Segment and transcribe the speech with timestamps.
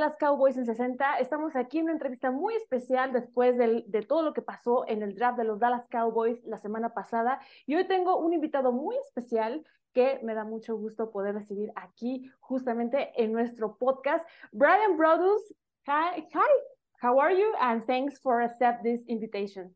[0.00, 1.18] Dallas Cowboys en 60.
[1.18, 5.02] Estamos aquí en una entrevista muy especial después del, de todo lo que pasó en
[5.02, 7.38] el draft de los Dallas Cowboys la semana pasada.
[7.66, 12.30] Y hoy tengo un invitado muy especial que me da mucho gusto poder recibir aquí
[12.38, 14.26] justamente en nuestro podcast.
[14.52, 15.42] Brian Brodus,
[15.86, 16.48] hi, hi,
[17.02, 17.52] how are you?
[17.60, 19.74] And thanks for accept this invitation.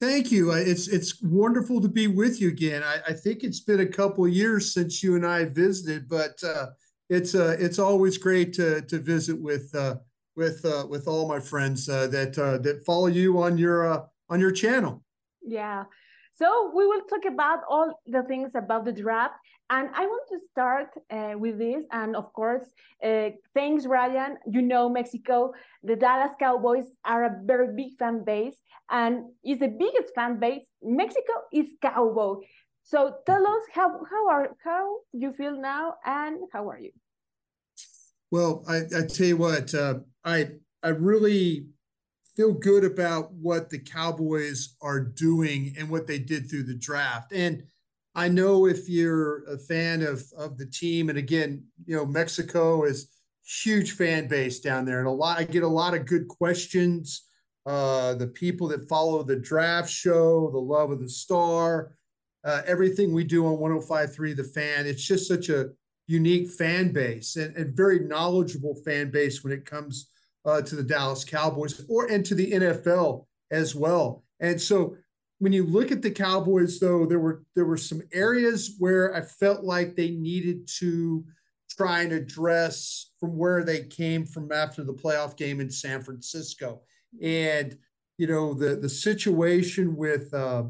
[0.00, 0.52] Thank you.
[0.52, 2.84] It's it's wonderful to be with you again.
[2.84, 6.66] I, I think it's been a couple years since you and I visited, but uh,
[7.08, 9.96] it's uh, it's always great to to visit with uh,
[10.36, 14.02] with uh, with all my friends uh, that uh, that follow you on your uh,
[14.28, 15.02] on your channel.
[15.42, 15.84] Yeah.
[16.34, 19.34] So we will talk about all the things about the draft.
[19.70, 20.90] And I want to start
[21.40, 21.84] with this.
[21.90, 22.64] And of course,
[23.54, 24.38] thanks, Ryan.
[24.46, 28.56] You know, Mexico, the Dallas Cowboys are a very big fan base
[28.88, 30.64] and is the biggest fan base.
[30.80, 32.36] Mexico is cowboy.
[32.88, 36.92] So tell us how how are how you feel now and how are you?
[38.30, 41.66] Well, I, I tell you what, uh, I I really
[42.34, 47.30] feel good about what the Cowboys are doing and what they did through the draft.
[47.32, 47.64] And
[48.14, 52.84] I know if you're a fan of of the team, and again, you know, Mexico
[52.84, 53.10] is
[53.44, 55.36] huge fan base down there, and a lot.
[55.36, 57.26] I get a lot of good questions.
[57.66, 61.97] Uh, the people that follow the draft show, the love of the star,
[62.48, 64.86] uh, everything we do on 105.3 The Fan.
[64.86, 65.68] It's just such a
[66.06, 70.08] unique fan base and, and very knowledgeable fan base when it comes
[70.46, 74.24] uh, to the Dallas Cowboys or and to the NFL as well.
[74.40, 74.96] And so
[75.40, 79.20] when you look at the Cowboys, though, there were there were some areas where I
[79.20, 81.24] felt like they needed to
[81.70, 86.80] try and address from where they came from after the playoff game in San Francisco.
[87.20, 87.76] And
[88.16, 90.64] you know the the situation with uh,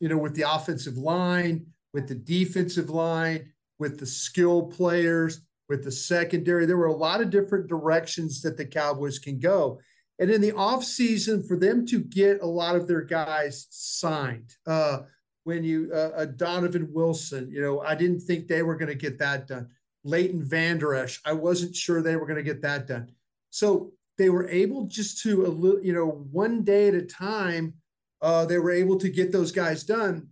[0.00, 5.84] you know with the offensive line, with the defensive line, with the skill players, with
[5.84, 6.66] the secondary.
[6.66, 9.80] There were a lot of different directions that the Cowboys can go.
[10.18, 14.98] And in the offseason, for them to get a lot of their guys signed, uh,
[15.44, 18.94] when you, uh, uh, Donovan Wilson, you know, I didn't think they were going to
[18.94, 19.68] get that done.
[20.04, 23.10] Leighton Vander Esch, I wasn't sure they were going to get that done.
[23.48, 27.74] So they were able just to, you know, one day at a time,
[28.22, 30.28] uh, they were able to get those guys done.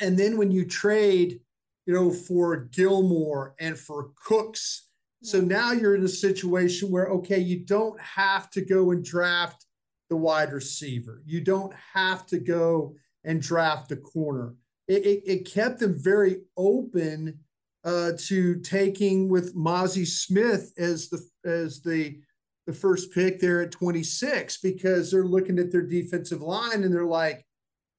[0.00, 1.40] And then when you trade
[1.86, 4.88] you know, for Gilmore and for Cooks.
[5.22, 9.64] So now you're in a situation where, okay, you don't have to go and draft
[10.10, 11.22] the wide receiver.
[11.24, 12.94] You don't have to go
[13.24, 14.54] and draft the corner.
[14.88, 17.40] It, it, it kept them very open
[17.84, 22.20] uh, to taking with Mazi Smith as the as the
[22.66, 27.04] the first pick there at 26 because they're looking at their defensive line and they're
[27.04, 27.46] like,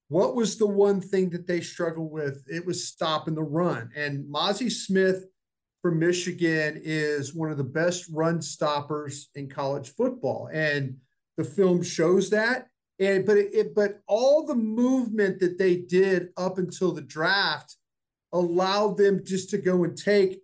[0.09, 2.43] what was the one thing that they struggled with?
[2.47, 3.89] It was stopping the run.
[3.95, 5.25] And Mazi Smith
[5.81, 10.49] from Michigan is one of the best run stoppers in college football.
[10.53, 10.97] And
[11.35, 12.67] the film shows that.
[12.99, 17.75] And but it, it but all the movement that they did up until the draft
[18.33, 20.41] allowed them just to go and take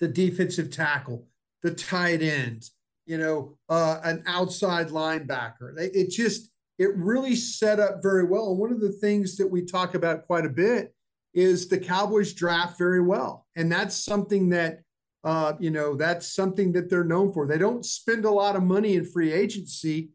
[0.00, 1.28] the defensive tackle,
[1.62, 2.64] the tight end,
[3.06, 5.74] you know, uh, an outside linebacker.
[5.76, 8.50] It just it really set up very well.
[8.50, 10.94] And one of the things that we talk about quite a bit
[11.34, 13.46] is the Cowboys draft very well.
[13.56, 14.80] And that's something that,
[15.24, 17.46] uh, you know, that's something that they're known for.
[17.46, 20.10] They don't spend a lot of money in free agency,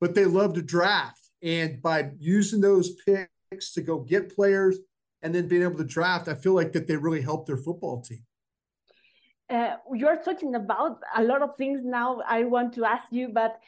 [0.00, 1.20] but they love to draft.
[1.42, 4.78] And by using those picks to go get players
[5.22, 8.02] and then being able to draft, I feel like that they really help their football
[8.02, 8.24] team.
[9.50, 13.58] Uh, you're talking about a lot of things now I want to ask you, but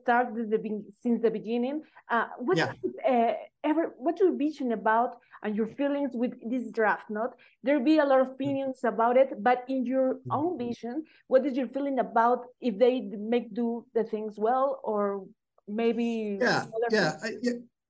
[0.00, 1.82] start the, since the beginning.
[2.10, 2.72] Uh, what yeah.
[3.06, 3.34] uh,
[3.64, 7.10] ever what your vision about and your feelings with this draft?
[7.10, 10.32] Not there be a lot of opinions about it, but in your mm-hmm.
[10.32, 15.26] own vision, what is your feeling about if they make do the things well or
[15.66, 16.38] maybe?
[16.40, 17.30] Yeah, yeah, I,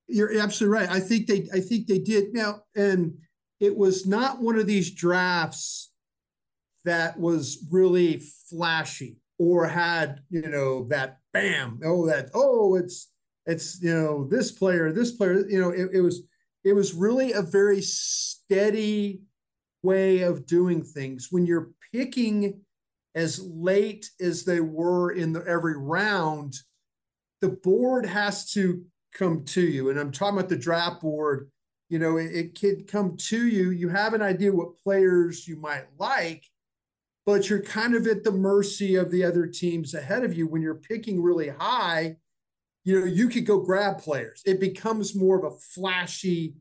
[0.06, 0.90] you're absolutely right.
[0.90, 3.18] I think they I think they did now, and
[3.60, 5.87] it was not one of these drafts
[6.84, 13.10] that was really flashy or had you know that bam oh that oh it's
[13.46, 16.22] it's you know this player this player you know it, it was
[16.64, 19.22] it was really a very steady
[19.82, 21.28] way of doing things.
[21.30, 22.60] When you're picking
[23.14, 26.54] as late as they were in the every round
[27.40, 28.84] the board has to
[29.14, 29.90] come to you.
[29.90, 31.50] And i'm talking about the draft board
[31.88, 33.70] you know it, it can come to you.
[33.70, 36.44] You have an idea what players you might like
[37.28, 40.46] but you're kind of at the mercy of the other teams ahead of you.
[40.46, 42.16] When you're picking really high
[42.84, 44.40] you know you could go grab players.
[44.46, 46.54] It becomes more of a flashy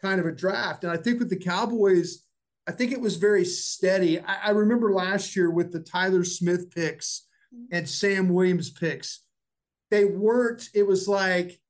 [0.00, 0.82] kind of a draft.
[0.82, 2.24] And i think with the cowboys
[2.66, 4.18] i think it was very steady.
[4.18, 7.26] I, I remember last year with the tyler smith picks
[7.70, 9.20] and Sam Williams picks,
[9.90, 11.60] they weren't, it was like,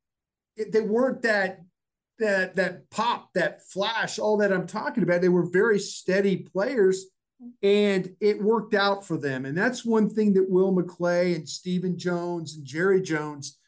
[0.56, 1.60] they weren't that
[2.20, 5.20] that that pop, that flash, all that I'm talking about.
[5.20, 7.06] They were very steady players,
[7.62, 9.44] and it worked out for them.
[9.44, 13.58] And that's one thing that Will McClay and Stephen Jones and Jerry Jones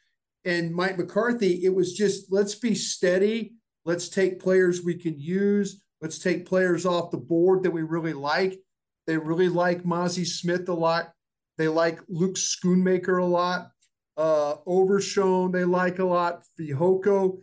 [0.45, 1.65] and Mike McCarthy.
[1.65, 3.55] It was just let's be steady.
[3.85, 5.83] Let's take players we can use.
[6.01, 8.59] Let's take players off the board that we really like.
[9.07, 11.13] They really like Mazi Smith a lot.
[11.59, 13.71] They like Luke Schoonmaker a lot.
[14.17, 16.43] Uh, Overshown, they like a lot.
[16.59, 17.39] Fehoko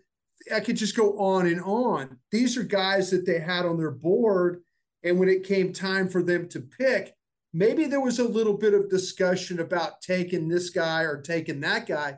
[0.54, 2.18] I could just go on and on.
[2.32, 4.62] These are guys that they had on their board.
[5.04, 7.14] And when it came time for them to pick,
[7.54, 11.88] maybe there was a little bit of discussion about taking this guy or taking that
[11.88, 12.18] guy.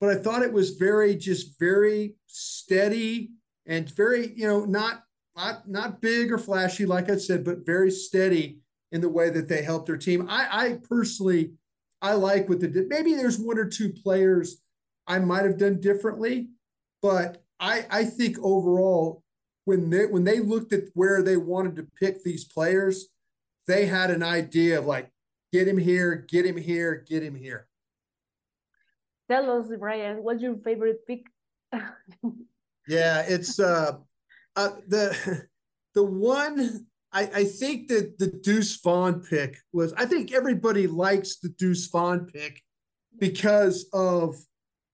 [0.00, 3.30] But I thought it was very, just very steady
[3.66, 5.02] and very, you know, not
[5.36, 8.60] not not big or flashy, like I said, but very steady
[8.92, 10.26] in the way that they helped their team.
[10.28, 11.52] I, I personally,
[12.00, 12.88] I like what they did.
[12.88, 14.62] Maybe there's one or two players
[15.06, 16.48] I might have done differently,
[17.02, 19.22] but I I think overall
[19.66, 23.08] when they when they looked at where they wanted to pick these players,
[23.66, 25.10] they had an idea of like
[25.52, 27.66] get him here, get him here, get him here.
[29.28, 31.26] Tell us, Bryan, what's your favorite pick?
[32.88, 33.98] yeah, it's uh,
[34.54, 35.48] uh the
[35.94, 41.38] the one I, I think that the Deuce Vaughn pick was I think everybody likes
[41.40, 42.62] the Deuce Vaughn pick
[43.18, 44.36] because of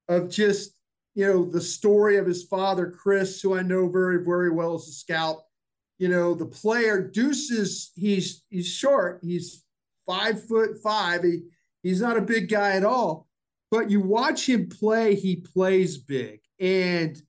[0.09, 0.73] of just
[1.14, 4.88] you know, the story of his father, Chris, who I know very, very well as
[4.88, 5.38] a scout.
[5.99, 9.20] You know, the player Deuces, he's he's short.
[9.23, 9.62] He's
[10.06, 11.23] five foot five.
[11.23, 11.43] He
[11.82, 13.29] he's not a big guy at all.
[13.70, 16.41] But you watch him play, he plays big.
[16.59, 17.20] And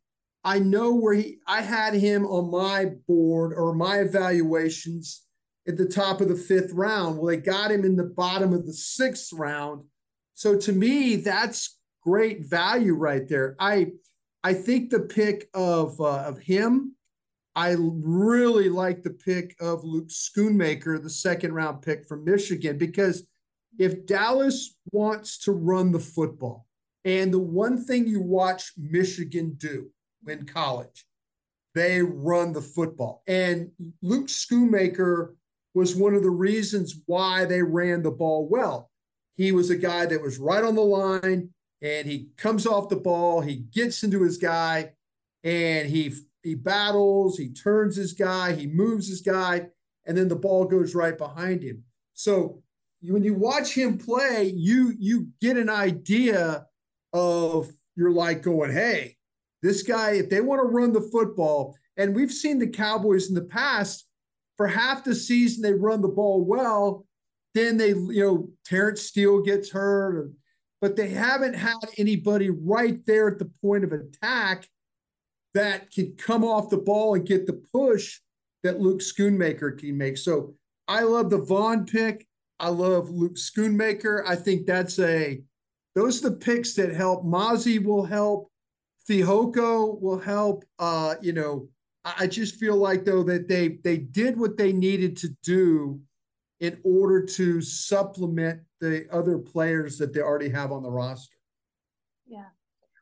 [0.43, 5.21] I know where he I had him on my board or my evaluations
[5.67, 7.17] at the top of the fifth round.
[7.17, 9.83] Well, they got him in the bottom of the sixth round.
[10.33, 13.55] So to me, that's great value right there.
[13.59, 13.93] I
[14.43, 16.95] I think the pick of uh, of him.
[17.55, 23.27] I really like the pick of Luke Schoonmaker, the second round pick from Michigan, because
[23.77, 26.65] if Dallas wants to run the football,
[27.05, 29.91] and the one thing you watch Michigan do
[30.27, 31.05] in college,
[31.75, 33.21] they run the football.
[33.27, 33.69] And
[34.01, 35.35] Luke Schoonmaker
[35.73, 38.89] was one of the reasons why they ran the ball well.
[39.35, 41.49] He was a guy that was right on the line
[41.83, 44.93] and he comes off the ball, he gets into his guy,
[45.43, 49.67] and he he battles, he turns his guy, he moves his guy,
[50.05, 51.83] and then the ball goes right behind him.
[52.13, 52.63] So
[53.01, 56.65] when you watch him play, you you get an idea
[57.11, 59.17] of you're like going, hey,
[59.61, 63.35] this guy, if they want to run the football, and we've seen the Cowboys in
[63.35, 64.07] the past,
[64.55, 67.05] for half the season they run the ball well,
[67.53, 70.31] then they, you know, Terence Steele gets hurt,
[70.83, 74.67] but they haven't had anybody right there at the point of attack
[75.53, 78.19] that can come off the ball and get the push
[78.63, 80.17] that Luke Schoonmaker can make.
[80.17, 80.55] So
[80.89, 82.27] I love the Vaughn pick.
[82.59, 84.27] I love Luke Schoonmaker.
[84.27, 85.41] I think that's a
[85.95, 87.23] those are the picks that help.
[87.23, 88.51] Mazi will help.
[89.09, 90.65] Fehoko will help.
[90.79, 91.69] Uh, you know,
[92.03, 96.01] I just feel like though that they they did what they needed to do
[96.63, 101.35] in order to supplement the other players that they already have on the roster.
[102.25, 102.51] Yeah.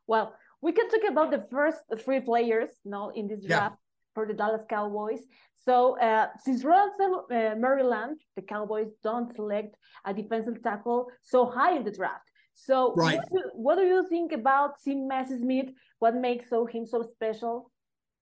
[0.07, 4.13] Well, we can talk about the first three players now in this draft yeah.
[4.15, 5.21] for the Dallas Cowboys.
[5.63, 9.75] So uh, since Russell uh, Maryland, the Cowboys don't select
[10.05, 12.27] a defensive tackle so high in the draft.
[12.55, 13.17] So right.
[13.17, 15.69] what, do, what do you think about Sim Smith?
[15.99, 17.71] What makes so him so special?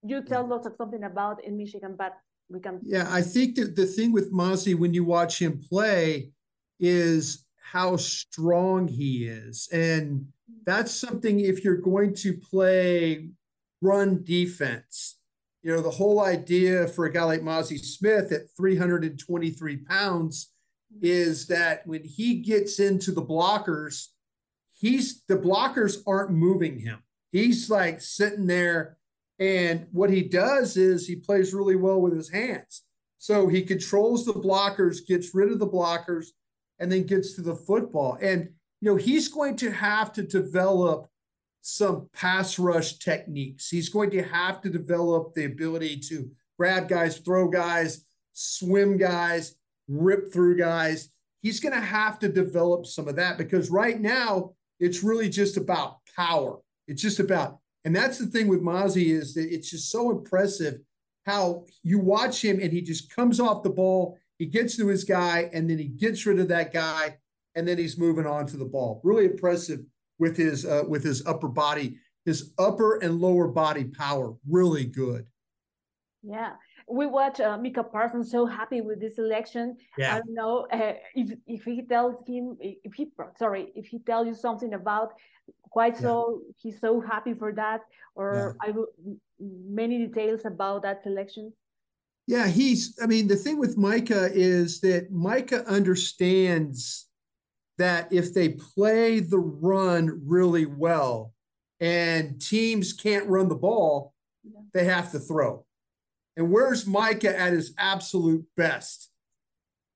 [0.03, 0.55] You tell yeah.
[0.55, 2.11] us something about in Michigan, but
[2.49, 2.59] we.
[2.83, 6.31] Yeah, I think that the thing with Mazi when you watch him play
[6.79, 9.69] is how strong he is.
[9.71, 10.27] And
[10.65, 13.29] that's something if you're going to play
[13.81, 15.19] run defense,
[15.61, 20.51] you know, the whole idea for a guy like Mazi Smith at 323 pounds
[21.01, 24.07] is that when he gets into the blockers,
[24.73, 27.03] he's the blockers aren't moving him.
[27.31, 28.97] He's like sitting there.
[29.39, 32.83] And what he does is he plays really well with his hands.
[33.17, 36.27] So he controls the blockers, gets rid of the blockers,
[36.79, 38.17] and then gets to the football.
[38.21, 38.49] And,
[38.81, 41.09] you know, he's going to have to develop
[41.61, 43.69] some pass rush techniques.
[43.69, 49.55] He's going to have to develop the ability to grab guys, throw guys, swim guys,
[49.87, 51.09] rip through guys.
[51.41, 55.57] He's going to have to develop some of that because right now it's really just
[55.57, 56.59] about power.
[56.87, 60.79] It's just about, and that's the thing with Mazi is that it's just so impressive
[61.25, 65.03] how you watch him and he just comes off the ball he gets to his
[65.03, 67.17] guy and then he gets rid of that guy
[67.55, 69.01] and then he's moving on to the ball.
[69.03, 69.81] Really impressive
[70.17, 74.33] with his uh, with his upper body, his upper and lower body power.
[74.47, 75.27] Really good.
[76.23, 76.53] Yeah,
[76.89, 79.77] we watch uh, Micah Parsons so happy with this election.
[79.97, 80.15] Yeah.
[80.15, 84.27] I don't know uh, if if he tells him if he sorry if he tells
[84.27, 85.13] you something about
[85.69, 86.01] quite yeah.
[86.01, 87.81] so he's so happy for that
[88.15, 88.71] or yeah.
[88.71, 88.73] I
[89.39, 91.53] many details about that selection.
[92.27, 92.97] Yeah, he's.
[93.01, 97.07] I mean, the thing with Micah is that Micah understands
[97.77, 101.33] that if they play the run really well
[101.79, 104.59] and teams can't run the ball, yeah.
[104.73, 105.65] they have to throw.
[106.37, 109.11] And where's Micah at his absolute best?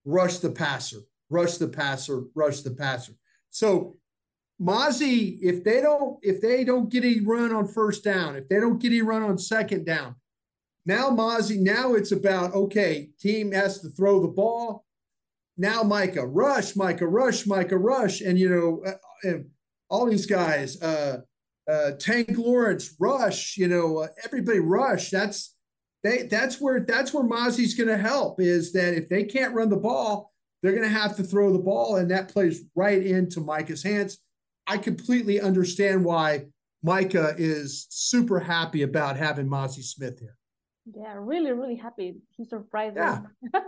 [0.06, 1.00] Rush the passer,
[1.30, 3.14] rush the passer, rush the passer.
[3.50, 3.98] So
[4.62, 8.60] Mazi, if they don't, if they don't get a run on first down, if they
[8.60, 10.16] don't get a run on second down,
[10.86, 14.86] now Mazi, now it's about okay, team has to throw the ball.
[15.58, 18.84] Now Micah, rush, Micah, rush, Micah, rush, and you know,
[19.26, 19.38] uh,
[19.90, 21.22] all these guys, uh,
[21.72, 25.10] uh, Tank Lawrence, rush, you know, uh, everybody rush.
[25.10, 25.56] That's
[26.04, 29.70] they that's where that's where Mazi's going to help is that if they can't run
[29.70, 30.32] the ball,
[30.62, 34.20] they're going to have to throw the ball, and that plays right into Micah's hands.
[34.68, 36.46] I completely understand why
[36.84, 40.38] Micah is super happy about having Mazi Smith here.
[40.94, 42.16] Yeah, really, really happy.
[42.36, 42.98] He's surprised.
[42.98, 43.22] Yeah.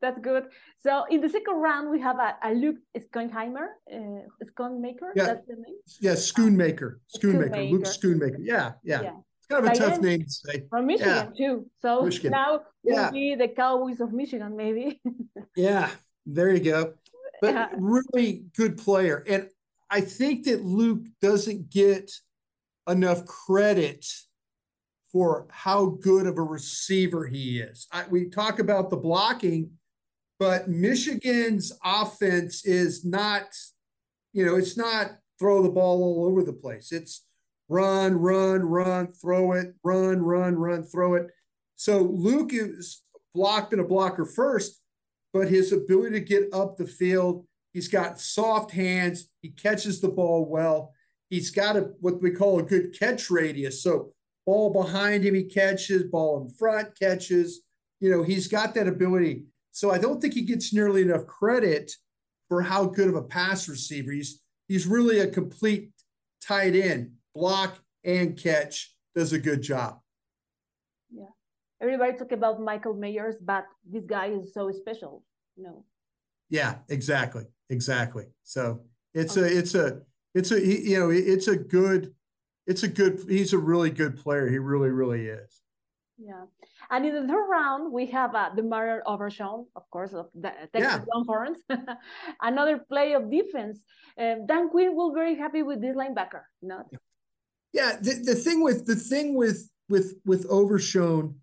[0.00, 0.44] That's good.
[0.80, 5.10] So in the second round, we have a, a Luke Schoonheimer, uh, Schoonmaker.
[5.16, 5.26] Yeah.
[5.26, 5.76] That's the name.
[6.00, 6.98] Yeah, Schoonmaker.
[7.16, 7.50] Schoonmaker.
[7.50, 7.70] Schoonmaker.
[7.72, 8.38] Luke Schoonmaker.
[8.40, 9.02] Yeah, yeah.
[9.02, 9.10] yeah
[9.50, 10.64] kind of a tough name to say.
[10.70, 11.48] From Michigan yeah.
[11.48, 11.66] too.
[11.80, 12.32] So Michigan.
[12.32, 13.06] now yeah.
[13.06, 15.00] will be the Cowboys of Michigan, maybe.
[15.56, 15.90] yeah,
[16.24, 16.94] there you go.
[17.40, 17.68] But yeah.
[17.76, 19.24] really good player.
[19.28, 19.48] And
[19.90, 22.10] I think that Luke doesn't get
[22.88, 24.06] enough credit
[25.12, 27.86] for how good of a receiver he is.
[27.92, 29.70] I, we talk about the blocking,
[30.38, 33.44] but Michigan's offense is not,
[34.32, 36.92] you know, it's not throw the ball all over the place.
[36.92, 37.24] It's
[37.68, 41.28] run, run, run, throw it, run, run, run, throw it.
[41.76, 43.02] So Luke is
[43.34, 44.80] blocked in a blocker first,
[45.32, 50.08] but his ability to get up the field, he's got soft hands, he catches the
[50.08, 50.92] ball well.
[51.28, 53.82] He's got a what we call a good catch radius.
[53.82, 54.12] So
[54.46, 57.62] ball behind him, he catches, ball in front catches.
[58.00, 59.46] You know, he's got that ability.
[59.72, 61.90] So I don't think he gets nearly enough credit
[62.48, 64.12] for how good of a pass receiver.
[64.12, 65.90] He's he's really a complete
[66.40, 70.00] tight end block and catch, does a good job.
[71.10, 71.32] Yeah.
[71.80, 75.22] Everybody talk about Michael Mayers, but this guy is so special,
[75.56, 75.84] you know.
[76.48, 77.44] Yeah, exactly.
[77.68, 78.26] Exactly.
[78.42, 78.82] So
[79.14, 79.54] it's okay.
[79.54, 80.00] a it's a
[80.34, 82.14] it's a you know, it's a good
[82.66, 84.48] it's a good he's a really good player.
[84.48, 85.62] He really, really is.
[86.18, 86.44] Yeah.
[86.90, 91.00] And in the third round, we have uh, DeMarvion Overshown, of course, of the Texas
[91.00, 91.04] yeah.
[91.12, 91.58] Longhorns.
[92.40, 93.82] Another play of defense.
[94.18, 96.86] Um, Dan Quinn will be very happy with this linebacker, not?
[97.72, 101.36] Yeah, the, the thing with the thing with with with Overshown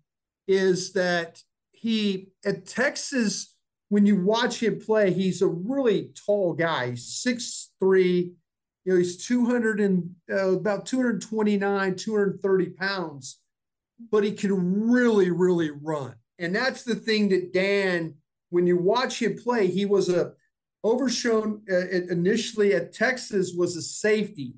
[0.48, 3.54] is that he at Texas,
[3.88, 6.90] when you watch him play, he's a really tall guy.
[6.90, 8.34] He's six three,
[8.84, 13.40] you know, he's 200 and uh, about 229, 230 pounds,
[14.10, 16.14] but he can really, really run.
[16.38, 18.14] And that's the thing that Dan,
[18.50, 20.32] when you watch him play, he was a
[20.82, 24.54] Overshown uh, initially at Texas was a safety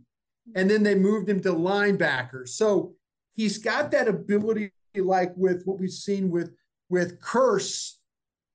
[0.54, 2.48] and then they moved him to linebacker.
[2.48, 2.94] So
[3.34, 6.54] he's got that ability, like with what we've seen with
[6.88, 7.94] with Kearse.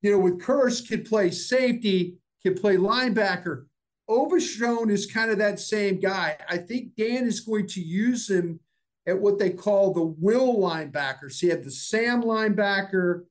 [0.01, 3.65] You know, with Kearse could play safety, could play linebacker.
[4.07, 6.38] Overshown is kind of that same guy.
[6.50, 8.60] I think Dan is going to use him
[9.07, 11.31] at what they call the will linebacker.
[11.31, 13.24] So you have the Sam linebacker,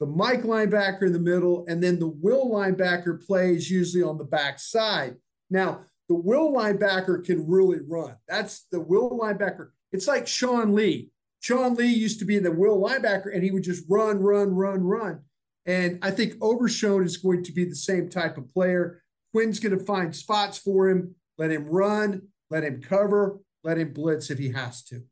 [0.00, 4.24] the Mike linebacker in the middle, and then the will linebacker plays usually on the
[4.24, 5.16] back side.
[5.50, 8.16] Now, the will linebacker can really run.
[8.28, 9.70] That's the will linebacker.
[9.92, 11.10] It's like Sean Lee.
[11.40, 14.82] Sean Lee used to be the will linebacker and he would just run, run, run,
[14.82, 15.20] run.
[15.66, 19.02] And I think Overshown is going to be the same type of player.
[19.32, 23.92] Quinn's going to find spots for him, let him run, let him cover, let him
[23.92, 25.02] blitz if he has to.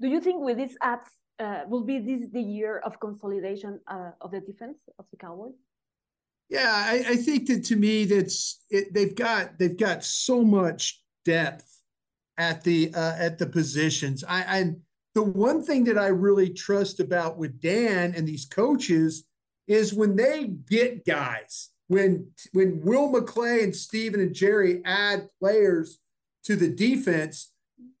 [0.00, 1.08] Do you think with these apps,
[1.38, 5.52] uh, will be this the year of consolidation uh, of the defense of the Cowboys?
[6.48, 11.02] Yeah, I, I think that to me that's it, they've got they've got so much
[11.24, 11.80] depth
[12.38, 14.22] at the uh, at the positions.
[14.22, 14.72] I, I
[15.14, 19.24] the one thing that I really trust about with Dan and these coaches
[19.66, 21.70] is when they get guys.
[21.88, 25.98] When when Will McClay and Stephen and Jerry add players
[26.44, 27.52] to the defense,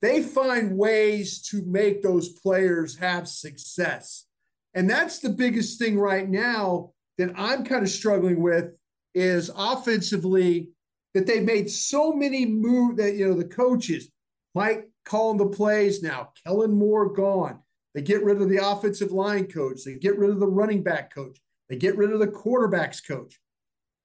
[0.02, 4.26] they find ways to make those players have success.
[4.74, 8.72] And that's the biggest thing right now that I'm kind of struggling with
[9.14, 10.70] is offensively
[11.14, 14.10] that they made so many moves that you know the coaches,
[14.54, 17.60] Mike calling the plays now, Kellen Moore gone.
[17.94, 19.84] They get rid of the offensive line coach.
[19.84, 21.38] They get rid of the running back coach.
[21.70, 23.40] They get rid of the quarterbacks coach.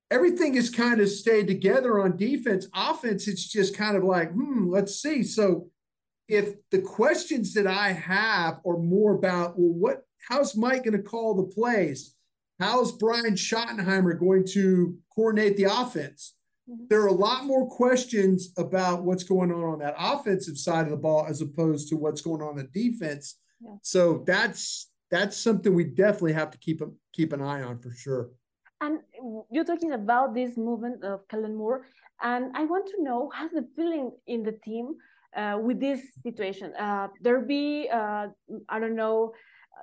[0.10, 2.68] Everything has kind of stayed together on defense.
[2.74, 5.24] Offense, it's just kind of like, hmm, let's see.
[5.24, 5.70] So
[6.28, 11.04] if the questions that I have are more about, well, what how's Mike going to
[11.04, 12.16] call the plays?
[12.62, 16.36] How's Brian Schottenheimer going to coordinate the offense?
[16.70, 16.84] Mm-hmm.
[16.92, 20.92] There are a lot more questions about what's going on on that offensive side of
[20.92, 23.40] the ball as opposed to what's going on the defense.
[23.60, 23.78] Yeah.
[23.82, 27.92] So that's that's something we definitely have to keep a, keep an eye on for
[27.92, 28.30] sure.
[28.80, 29.00] And
[29.52, 31.88] you're talking about this movement of Kellen Moore,
[32.22, 34.94] and I want to know how's the feeling in the team
[35.36, 36.74] uh, with this situation.
[36.80, 38.28] Uh, there be uh,
[38.70, 39.34] I don't know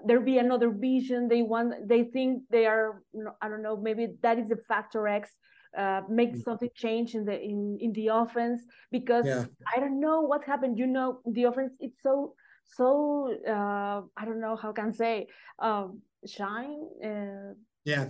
[0.04, 3.02] there be another vision they want they think they are
[3.42, 5.30] i don't know maybe that is a factor x
[5.76, 6.42] uh, make mm.
[6.42, 9.44] something change in the in in the offense because yeah.
[9.74, 14.40] i don't know what happened you know the offense it's so so uh, i don't
[14.40, 15.26] know how can I say
[15.58, 18.08] um, shine uh, yeah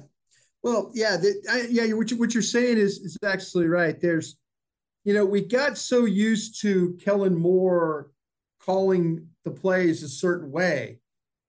[0.62, 4.36] well yeah the, I, yeah what, you, what you're saying is is actually right there's
[5.04, 8.10] you know we got so used to kellen moore
[8.60, 11.00] calling the plays a certain way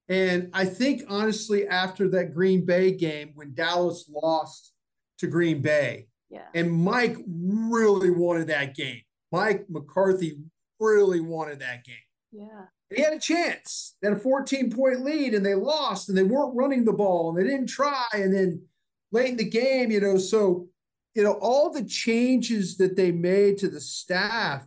[0.09, 4.73] and I think honestly, after that Green Bay game, when Dallas lost
[5.19, 6.47] to Green Bay, yeah.
[6.55, 9.01] and Mike really wanted that game.
[9.31, 10.39] Mike McCarthy
[10.79, 11.95] really wanted that game.
[12.31, 12.65] Yeah.
[12.93, 13.95] he had a chance.
[14.01, 17.29] They had a 14 point lead and they lost and they weren't running the ball
[17.29, 18.05] and they didn't try.
[18.13, 18.63] And then
[19.11, 20.67] late in the game, you know, so,
[21.13, 24.65] you know, all the changes that they made to the staff,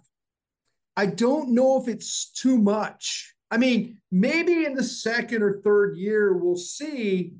[0.96, 3.31] I don't know if it's too much.
[3.52, 7.34] I mean, maybe in the second or third year, we'll see.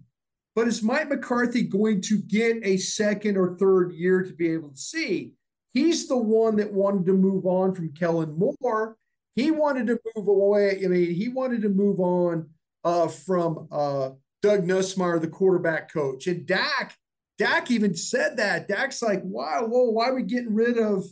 [0.55, 4.69] But is Mike McCarthy going to get a second or third year to be able
[4.69, 5.33] to see?
[5.73, 8.99] He's the one that wanted to move on from Kellen Moore.
[9.37, 10.83] He wanted to move away.
[10.85, 12.51] I mean, he wanted to move on
[12.85, 14.11] uh, from uh,
[14.43, 16.27] Doug Nussmeier, the quarterback coach.
[16.27, 16.95] And Dak,
[17.39, 18.69] Dak even said that.
[18.69, 21.07] Dak's like, wow, whoa, why are we getting rid of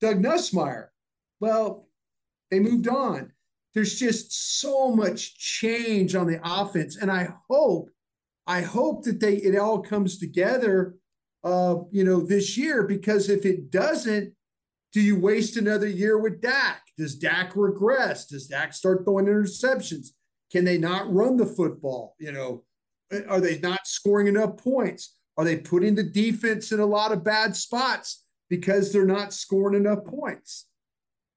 [0.00, 0.86] Doug Nussmeier?
[1.40, 1.88] Well,
[2.52, 3.32] they moved on
[3.74, 6.96] there's just so much change on the offense.
[6.96, 7.90] And I hope,
[8.46, 10.94] I hope that they it all comes together
[11.44, 14.32] uh, you know, this year, because if it doesn't,
[14.92, 16.80] do you waste another year with Dak?
[16.96, 18.26] Does Dak regress?
[18.26, 20.08] Does Dak start throwing interceptions?
[20.50, 22.14] Can they not run the football?
[22.18, 22.64] You know,
[23.28, 25.16] are they not scoring enough points?
[25.36, 29.78] Are they putting the defense in a lot of bad spots because they're not scoring
[29.78, 30.66] enough points?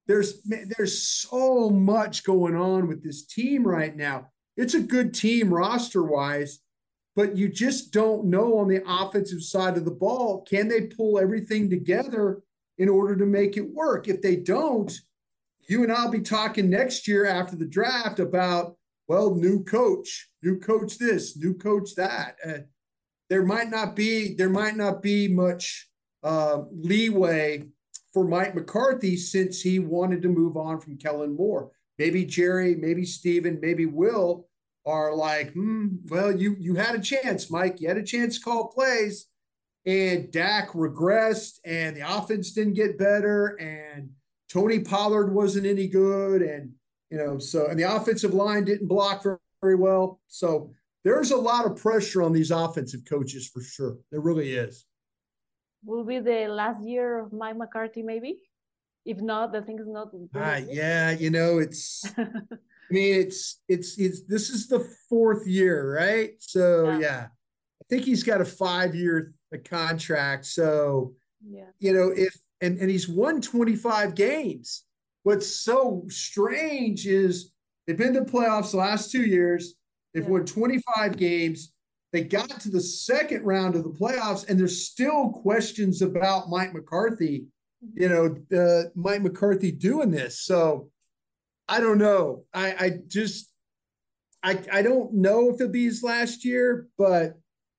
[0.08, 0.42] There's
[0.78, 4.30] there's so much going on with this team right now.
[4.56, 6.60] It's a good team roster wise,
[7.16, 11.20] but you just don't know on the offensive side of the ball can they pull
[11.20, 12.42] everything together
[12.78, 14.08] in order to make it work.
[14.08, 14.92] If they don't,
[15.68, 20.60] you and I'll be talking next year after the draft about well, new coach, new
[20.60, 22.36] coach this, new coach that.
[22.46, 22.60] Uh,
[23.30, 25.90] there might not be there might not be much
[26.24, 27.64] uh, leeway
[28.18, 31.70] for Mike McCarthy since he wanted to move on from Kellen Moore.
[32.00, 34.48] Maybe Jerry, maybe Stephen, maybe Will
[34.88, 37.80] are like, hmm, well, you you had a chance, Mike.
[37.80, 39.28] You had a chance to call plays,
[39.86, 44.10] and Dak regressed, and the offense didn't get better, and
[44.52, 46.72] Tony Pollard wasn't any good, and
[47.12, 50.20] you know, so and the offensive line didn't block very, very well.
[50.28, 50.72] So
[51.04, 54.00] there's a lot of pressure on these offensive coaches for sure.
[54.10, 54.87] There really is
[55.86, 58.40] will be the last year of Mike McCarthy, maybe.
[59.06, 60.10] If not, the thing is not.
[60.36, 62.06] Ah, yeah, you know, it's.
[62.18, 66.32] I mean, it's it's it's this is the fourth year, right?
[66.40, 67.28] So yeah, yeah.
[67.28, 69.34] I think he's got a five year
[69.66, 70.46] contract.
[70.46, 71.14] So
[71.46, 74.84] yeah, you know, if and and he's won twenty five games.
[75.24, 77.52] What's so strange is
[77.86, 79.76] they've been to playoffs the last two years.
[80.14, 80.30] They've yeah.
[80.30, 81.74] won 25 games.
[82.14, 86.74] They got to the second round of the playoffs, and there's still questions about Mike
[86.74, 87.48] McCarthy.
[87.94, 90.42] You know, uh, Mike McCarthy doing this.
[90.42, 90.90] So
[91.68, 92.46] I don't know.
[92.54, 93.52] I, I just
[94.44, 97.34] I I don't know if it'll be his last year, but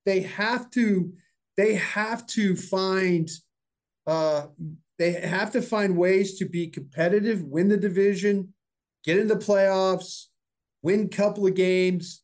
[0.04, 1.12] they have to
[1.56, 3.28] they have to find
[4.06, 4.46] uh
[4.98, 8.52] they have to find ways to be competitive, win the division,
[9.04, 10.24] get into the playoffs,
[10.82, 12.22] win a couple of games.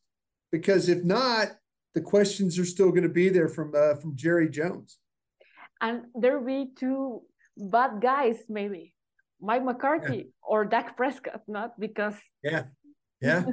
[0.51, 1.47] Because if not,
[1.95, 4.99] the questions are still going to be there from uh, from Jerry Jones.
[5.81, 7.21] And there will be two
[7.57, 8.93] bad guys, maybe
[9.41, 10.23] Mike McCarthy yeah.
[10.43, 12.15] or Dak Prescott, not because.
[12.43, 12.65] Yeah,
[13.21, 13.45] yeah.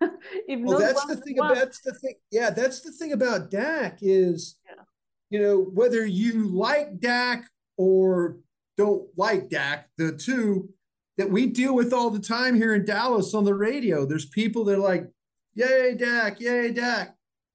[0.48, 1.38] well, that's the thing.
[1.38, 2.14] About, that's the thing.
[2.30, 4.82] Yeah, that's the thing about Dak is, yeah.
[5.30, 8.38] you know, whether you like Dak or
[8.76, 10.68] don't like Dak, the two
[11.16, 14.04] that we deal with all the time here in Dallas on the radio.
[14.04, 15.08] There's people that are like,
[15.54, 17.13] yay, Dak, yay, Dak.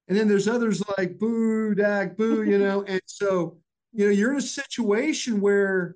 [0.09, 2.83] And then there's others like, boo, Dak, boo, you know.
[2.87, 3.57] and so,
[3.93, 5.95] you know, you're in a situation where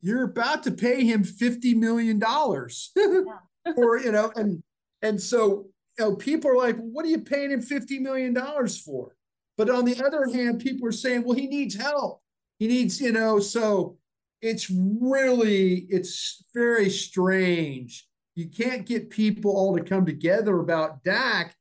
[0.00, 2.22] you're about to pay him $50 million
[3.76, 4.62] or, you know, and
[5.02, 5.66] and so
[5.98, 8.34] you know, people are like, what are you paying him $50 million
[8.68, 9.14] for?
[9.56, 12.22] But on the other hand, people are saying, well, he needs help.
[12.58, 13.96] He needs, you know, so
[14.42, 18.06] it's really, it's very strange.
[18.34, 21.55] You can't get people all to come together about Dak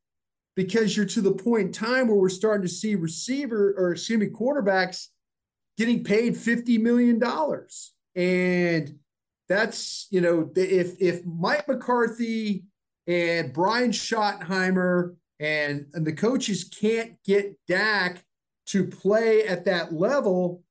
[0.55, 4.19] because you're to the point in time where we're starting to see receiver or excuse
[4.19, 5.07] me, quarterbacks
[5.77, 7.21] getting paid $50 million.
[8.15, 8.99] And
[9.49, 12.63] that's, you know, if if Mike McCarthy
[13.05, 18.23] and Brian Schottenheimer and, and the coaches can't get Dak
[18.67, 20.63] to play at that level,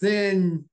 [0.00, 0.64] then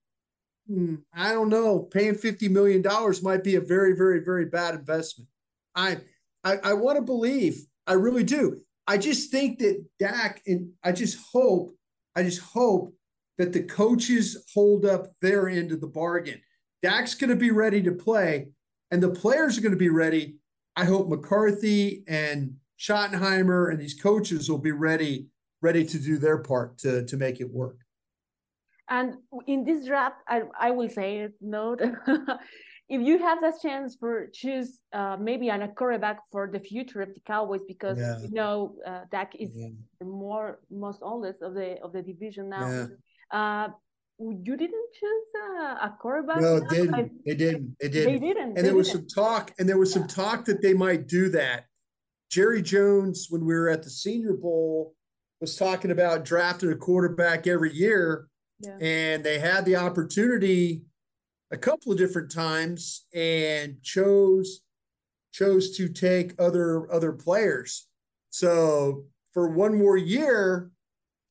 [0.67, 1.79] hmm, I don't know.
[1.79, 2.83] Paying $50 million
[3.21, 5.29] might be a very, very, very bad investment.
[5.75, 5.97] I
[6.43, 8.61] I, I want to believe, I really do.
[8.87, 11.75] I just think that Dak, and I just hope,
[12.15, 12.93] I just hope
[13.37, 16.41] that the coaches hold up their end of the bargain.
[16.81, 18.47] Dak's going to be ready to play,
[18.89, 20.35] and the players are going to be ready.
[20.75, 25.27] I hope McCarthy and Schottenheimer and these coaches will be ready
[25.61, 27.77] ready to do their part to to make it work.
[28.89, 29.15] And
[29.47, 31.81] in this draft, I, I will say it, note,
[32.91, 37.01] if you have that chance for choose uh, maybe on a quarterback for the future
[37.01, 38.19] of the Cowboys, because yeah.
[38.19, 39.69] you know uh, Dak is yeah.
[39.99, 42.67] the more most oldest of the of the division now.
[42.69, 42.88] Yeah.
[43.39, 43.67] Uh,
[44.19, 46.41] you didn't choose a, a quarterback?
[46.41, 46.93] No, it didn't.
[46.93, 47.75] I, they didn't.
[47.80, 48.12] They didn't.
[48.12, 48.49] They didn't.
[48.49, 49.10] And they there was didn't.
[49.10, 51.63] some talk, and there was some talk that they might do that.
[52.30, 54.95] Jerry Jones, when we were at the Senior Bowl,
[55.39, 58.27] was talking about drafting a quarterback every year,
[58.60, 58.77] yeah.
[58.82, 60.84] and they had the opportunity
[61.51, 64.61] a couple of different times and chose
[65.33, 67.87] chose to take other other players.
[68.29, 70.71] So for one more year,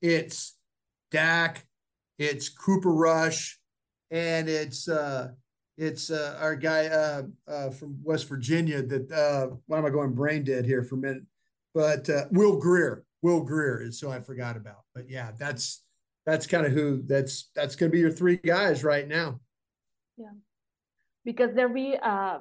[0.00, 0.56] it's
[1.10, 1.66] Dak,
[2.18, 3.58] it's Cooper Rush,
[4.10, 5.28] and it's uh,
[5.76, 8.82] it's uh, our guy uh, uh, from West Virginia.
[8.82, 11.24] That uh, why am I going brain dead here for a minute?
[11.74, 14.82] But uh, Will Grier, Will Grier is so I forgot about.
[14.94, 15.82] But yeah, that's
[16.26, 19.40] that's kind of who that's that's going to be your three guys right now.
[20.20, 20.36] Yeah
[21.22, 22.38] because there be uh,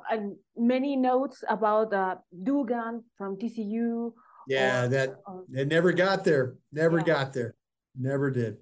[0.55, 4.13] many notes about uh, Duggan from TCU.
[4.47, 5.09] Yeah, or, that
[5.51, 6.55] it never got there.
[6.71, 7.03] Never yeah.
[7.03, 7.55] got there.
[7.99, 8.55] Never did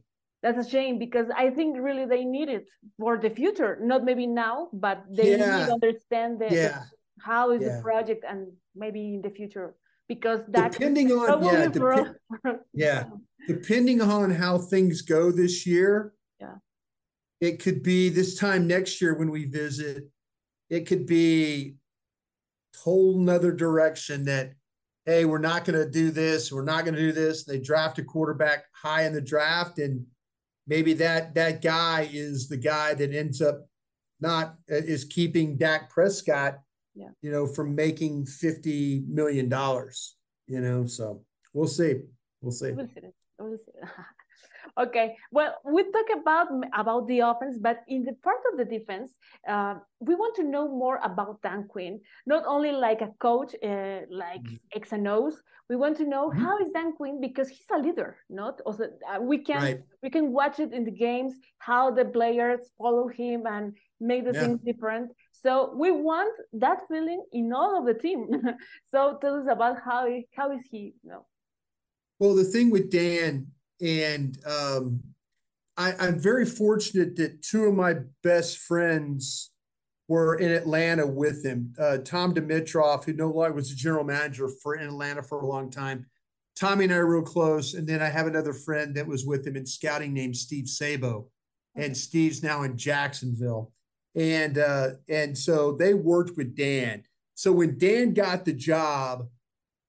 [0.43, 2.65] that's a shame because I think really they need it
[2.99, 3.77] for the future.
[3.82, 5.58] Not maybe now, but they yeah.
[5.58, 6.67] need to understand the, yeah.
[6.67, 9.75] the how is the project and maybe in the future
[10.08, 13.03] because that depending on yeah, yeah
[13.47, 16.56] depending on how things go this year yeah
[17.39, 20.10] it could be this time next year when we visit
[20.69, 21.76] it could be
[22.84, 24.54] whole nother direction that
[25.06, 27.97] hey we're not going to do this we're not going to do this they draft
[28.00, 30.06] a quarterback high in the draft and
[30.67, 33.67] maybe that that guy is the guy that ends up
[34.19, 36.60] not uh, is keeping Dak Prescott,
[36.95, 37.10] yeah.
[37.21, 40.15] you know, from making fifty million dollars.
[40.47, 41.23] You know, so
[41.54, 41.95] we'll see.
[42.41, 42.71] We'll see.
[42.71, 43.02] We'll see.
[43.39, 43.88] We'll see.
[44.80, 45.16] okay.
[45.32, 49.13] Well, we talk about about the offense, but in the part of the defense,
[49.48, 52.00] uh, we want to know more about Dan Quinn.
[52.26, 54.76] Not only like a coach, uh, like mm-hmm.
[54.76, 56.40] X and O's, we want to know mm-hmm.
[56.44, 59.80] how is Dan Quinn because he's a leader, not also uh, we can right.
[60.04, 64.34] we can watch it in the games how the players follow him and make the
[64.34, 64.42] yeah.
[64.42, 65.12] things different.
[65.32, 68.28] So we want that feeling in all of the team.
[68.92, 70.94] so tell us about how how is he?
[71.04, 71.26] You know?
[72.20, 73.48] Well, the thing with Dan
[73.82, 75.02] and um,
[75.78, 79.52] I, I'm very fortunate that two of my best friends
[80.08, 81.74] were in Atlanta with him.
[81.80, 85.46] Uh, Tom Dimitroff, who no longer was the general manager for in Atlanta for a
[85.46, 86.06] long time.
[86.58, 87.74] Tommy and I are real close.
[87.74, 91.30] And then I have another friend that was with him in scouting named Steve Sabo.
[91.76, 93.72] And Steve's now in Jacksonville.
[94.16, 97.04] And uh, and so they worked with Dan.
[97.36, 99.28] So when Dan got the job,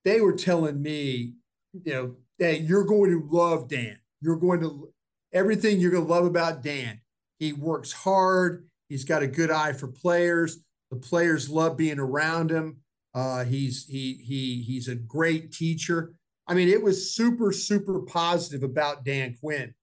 [0.04, 1.32] they were telling me,
[1.72, 3.98] you know, hey, you're going to love Dan.
[4.20, 4.92] You're going to
[5.32, 7.00] everything you're going to love about Dan.
[7.38, 8.66] He works hard.
[8.88, 10.58] He's got a good eye for players.
[10.90, 12.78] The players love being around him.
[13.14, 16.12] Uh, he's he he he's a great teacher.
[16.46, 19.74] I mean, it was super super positive about Dan Quinn,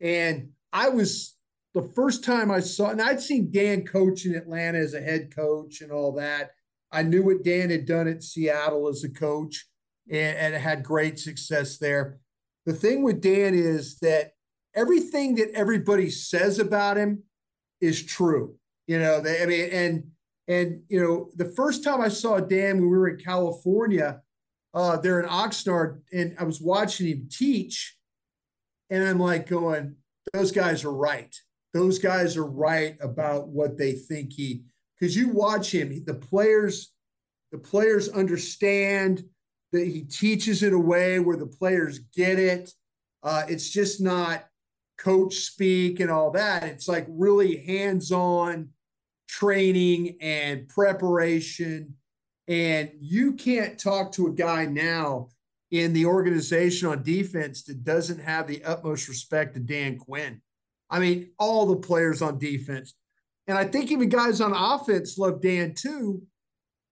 [0.00, 1.36] and I was
[1.74, 5.34] the first time I saw, and I'd seen Dan coach in Atlanta as a head
[5.34, 6.50] coach and all that.
[6.90, 9.67] I knew what Dan had done at Seattle as a coach,
[10.10, 12.18] and, and had great success there.
[12.66, 14.32] The thing with Dan is that
[14.74, 17.22] everything that everybody says about him
[17.80, 18.56] is true.
[18.86, 20.10] You know, they, I mean, and
[20.48, 24.22] and you know, the first time I saw Dan when we were in California,
[24.74, 27.96] uh, there in Oxnard, and I was watching him teach,
[28.90, 29.96] and I'm like going,
[30.32, 31.34] those guys are right.
[31.74, 34.64] Those guys are right about what they think he.
[34.98, 36.92] Because you watch him, the players,
[37.52, 39.24] the players understand
[39.72, 42.72] that he teaches it a way where the players get it.
[43.22, 44.44] Uh, it's just not
[44.98, 46.64] coach speak and all that.
[46.64, 48.70] It's like really hands on
[49.28, 51.94] training and preparation.
[52.48, 55.28] And you can't talk to a guy now
[55.70, 60.40] in the organization on defense that doesn't have the utmost respect to Dan Quinn.
[60.88, 62.94] I mean, all the players on defense.
[63.46, 66.22] And I think even guys on offense love Dan too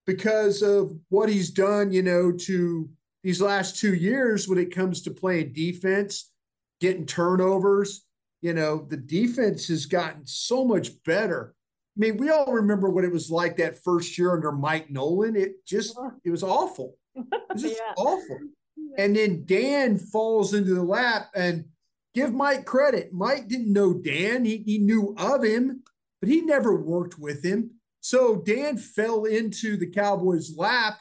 [0.07, 2.88] because of what he's done, you know, to
[3.23, 6.31] these last two years when it comes to playing defense,
[6.81, 8.05] getting turnovers.
[8.40, 11.55] You know, the defense has gotten so much better.
[11.97, 15.35] I mean, we all remember what it was like that first year under Mike Nolan.
[15.35, 16.11] It just, uh-huh.
[16.25, 16.97] it was awful.
[17.14, 17.95] It was just yeah.
[17.97, 18.38] awful.
[18.99, 21.64] And then Dan falls into the lap and
[22.14, 23.12] give Mike credit.
[23.12, 25.83] Mike didn't know Dan, he, he knew of him,
[26.21, 27.71] but he never worked with him.
[28.07, 30.99] So Dan fell into the Cowboys' lap.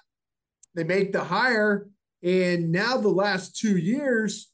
[0.73, 1.87] They make the hire.
[2.23, 4.51] And now, the last two years,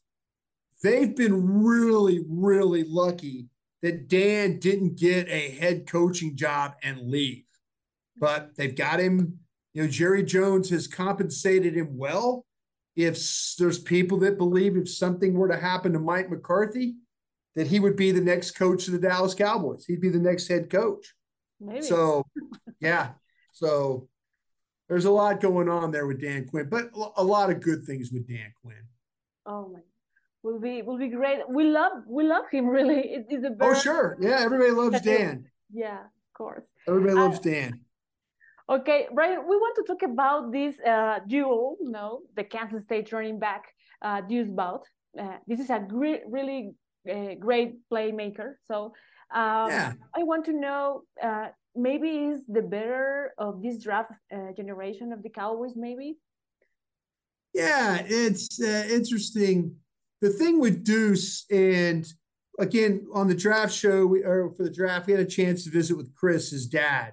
[0.82, 3.46] they've been really, really lucky
[3.80, 7.44] that Dan didn't get a head coaching job and leave.
[8.18, 9.38] But they've got him,
[9.72, 12.44] you know, Jerry Jones has compensated him well.
[12.96, 13.18] If
[13.58, 16.96] there's people that believe if something were to happen to Mike McCarthy,
[17.56, 19.86] that he would be the next coach of the Dallas Cowboys.
[19.86, 21.14] He'd be the next head coach.
[21.64, 21.82] Maybe.
[21.82, 22.26] So,
[22.80, 23.10] yeah.
[23.52, 24.08] So
[24.88, 28.10] there's a lot going on there with Dan Quinn, but a lot of good things
[28.12, 28.84] with Dan Quinn.
[29.46, 29.80] Oh my,
[30.42, 31.38] will be will be great.
[31.48, 33.00] We love we love him really.
[33.00, 34.40] It is a oh, oh sure, yeah.
[34.40, 35.46] Everybody loves Dan.
[35.72, 36.64] Yeah, of course.
[36.86, 37.80] Everybody loves uh, Dan.
[38.68, 43.12] Okay, Bryan, we want to talk about this uh, duel, you know, the Kansas State
[43.12, 43.64] running back,
[44.00, 44.80] uh, Deuce Vaughn.
[45.18, 46.72] Uh, this is a great, really
[47.10, 48.54] uh, great playmaker.
[48.64, 48.94] So
[49.34, 49.92] um, yeah.
[50.14, 55.22] I want to know uh, maybe is the better of this draft uh, generation of
[55.22, 56.18] the Cowboys, maybe?
[57.54, 59.76] Yeah, it's uh, interesting.
[60.20, 62.06] The thing with Deuce, and
[62.58, 65.70] again, on the draft show, we, or for the draft, we had a chance to
[65.70, 67.12] visit with Chris, his dad.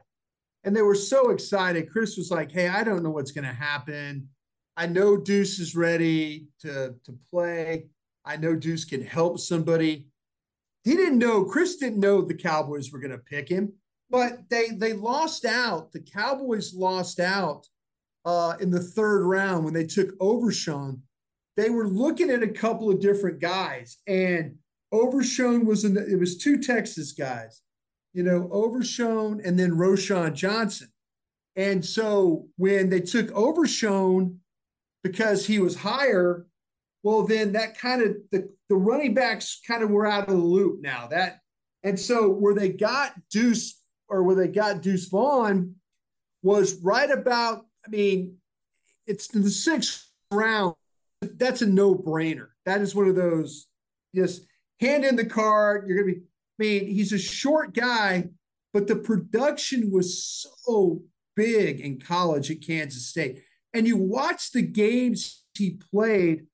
[0.63, 1.89] And they were so excited.
[1.89, 4.27] Chris was like, Hey, I don't know what's going to happen.
[4.75, 7.88] I know Deuce is ready to, to play.
[8.25, 10.08] I know Deuce can help somebody
[10.84, 13.74] he didn't know Chris didn't know the Cowboys were going to pick him,
[14.10, 15.92] but they they lost out.
[15.92, 17.68] The Cowboys lost out
[18.26, 21.02] uh, in the third round when they took Overshown.
[21.58, 24.56] They were looking at a couple of different guys, and
[24.92, 27.62] Overshown was in the, it was two Texas guys,
[28.13, 30.89] you know, Overshown and then Roschon Johnson.
[31.56, 34.39] And so when they took Overshown
[35.04, 36.48] because he was higher,
[37.04, 40.42] well, then that kind of the, the running backs kind of were out of the
[40.42, 41.08] loop now.
[41.08, 41.40] That
[41.84, 45.76] and so where they got Deuce or where they got Deuce Vaughn
[46.42, 48.36] was right about, I mean,
[49.06, 50.76] it's the sixth round.
[51.22, 52.48] That's a no-brainer.
[52.66, 53.68] That is one of those
[54.16, 54.46] just
[54.80, 55.88] hand in the card.
[55.88, 58.30] You're gonna be, I mean, he's a short guy,
[58.74, 61.02] but the production was so
[61.36, 63.42] big in college at Kansas State.
[63.74, 66.48] And you watch the games he played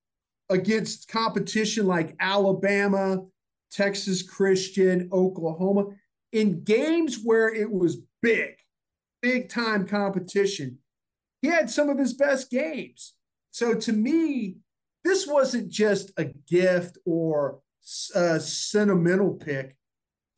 [0.48, 3.24] against competition like Alabama,
[3.70, 5.86] Texas Christian, Oklahoma,
[6.32, 8.54] in games where it was big,
[9.22, 10.78] big time competition,
[11.42, 13.14] he had some of his best games.
[13.50, 14.56] So to me,
[15.04, 17.60] this wasn't just a gift or
[18.14, 19.76] a sentimental pick.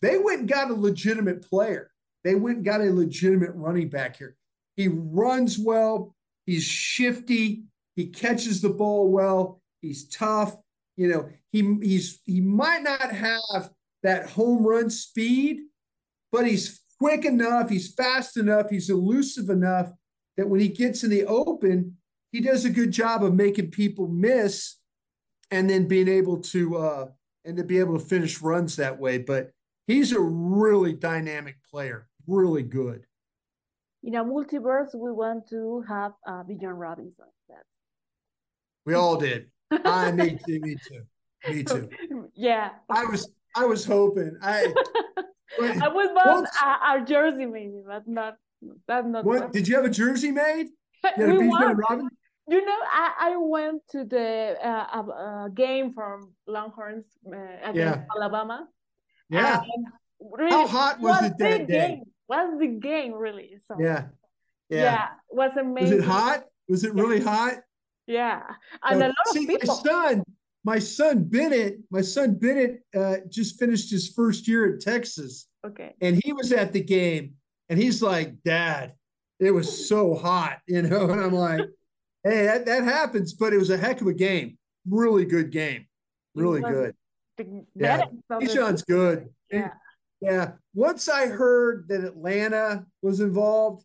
[0.03, 1.91] They went and got a legitimate player.
[2.25, 4.37] They went and got a legitimate running back here.
[4.77, 6.15] He runs well.
[6.47, 7.65] He's shifty.
[7.97, 9.61] He catches the ball well.
[9.81, 10.57] He's tough.
[10.97, 13.71] You know, he he's he might not have
[14.03, 15.61] that home run speed,
[16.33, 19.93] but he's quick enough, he's fast enough, he's elusive enough
[20.37, 21.97] that when he gets in the open,
[22.33, 24.77] he does a good job of making people miss
[25.51, 27.07] and then being able to uh
[27.45, 29.19] and to be able to finish runs that way.
[29.19, 29.51] But
[29.87, 33.07] he's a really dynamic player, really good.
[34.03, 37.27] In a multiverse, we want to have uh, Bijan Robinson.
[37.49, 37.65] That's...
[38.85, 39.51] We all did.
[39.71, 41.03] I me too, me too,
[41.49, 41.89] me too.
[42.35, 42.71] Yeah.
[42.89, 44.73] I was I was hoping I.
[45.61, 48.37] I would want our jersey maybe, but not
[48.87, 49.25] that not.
[49.25, 50.67] What did you have a jersey made?
[51.17, 52.13] we want,
[52.49, 58.05] you know, I, I went to the uh, uh, game from Longhorns uh, against yeah.
[58.17, 58.67] Alabama.
[59.29, 59.61] Yeah.
[60.19, 61.89] Really, How hot was, was it that day?
[61.89, 63.59] Game, was the game really?
[63.69, 64.07] So, yeah.
[64.71, 64.83] yeah.
[64.83, 65.07] Yeah.
[65.31, 65.99] Was amazing.
[65.99, 66.45] Was it hot?
[66.69, 67.25] Was it really yeah.
[67.25, 67.55] hot?
[68.09, 68.43] Yeah.
[68.83, 69.77] And uh, a lot see, of people.
[69.77, 70.25] My son,
[70.65, 75.47] my son Bennett, my son Bennett uh, just finished his first year at Texas.
[75.65, 75.95] Okay.
[76.01, 77.35] And he was at the game
[77.69, 78.95] and he's like, Dad,
[79.39, 81.11] it was so hot, you know?
[81.11, 81.61] And I'm like,
[82.25, 84.57] hey, that, that happens, but it was a heck of a game.
[84.89, 85.87] Really good game.
[86.35, 86.95] Really good.
[87.75, 88.05] Yeah.
[88.31, 89.29] Bijan's good.
[89.51, 89.73] Yeah.
[90.21, 90.53] Yeah.
[90.75, 93.85] Once I heard that Atlanta was involved,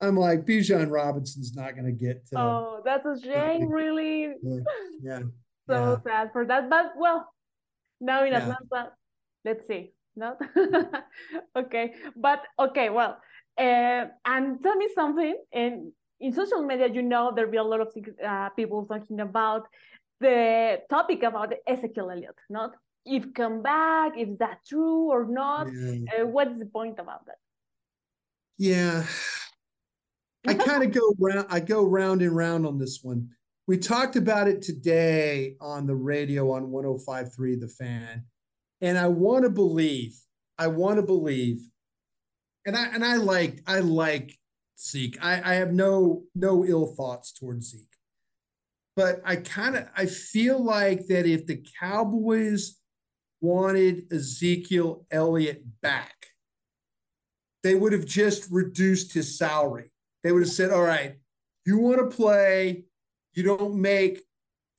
[0.00, 2.38] I'm like, Bijan Robinson's not going to get to.
[2.38, 4.32] Oh, that's a shame, really.
[4.42, 4.60] Yeah.
[5.02, 5.18] yeah.
[5.68, 6.12] so yeah.
[6.12, 6.70] sad for that.
[6.70, 7.32] But well,
[8.00, 8.86] now in Atlanta, yeah.
[9.44, 9.92] let's see.
[10.16, 10.36] No?
[11.56, 11.94] okay.
[12.16, 13.18] But okay, well,
[13.58, 15.36] uh, and tell me something.
[15.52, 17.94] And in social media, you know, there'll be a lot of
[18.26, 19.68] uh, people talking about
[20.20, 22.74] the topic about Ezekiel Elliott, not
[23.06, 25.68] if come back, if that's true or not.
[25.72, 26.22] Yeah.
[26.22, 27.38] Uh, what's the point about that?
[28.58, 29.06] Yeah,
[30.46, 31.46] I kind of go round.
[31.50, 33.28] I go round and round on this one.
[33.66, 38.24] We talked about it today on the radio on 105.3 The Fan,
[38.80, 40.18] and I want to believe.
[40.58, 41.60] I want to believe,
[42.66, 44.38] and I and I like I like
[44.78, 45.18] Zeke.
[45.22, 47.86] I, I have no no ill thoughts towards Zeke.
[48.96, 52.78] But I kind of I feel like that if the Cowboys
[53.40, 56.26] wanted Ezekiel Elliott back,
[57.62, 59.90] they would have just reduced his salary.
[60.22, 61.16] They would have said, all right,
[61.64, 62.84] you want to play,
[63.34, 64.22] you don't make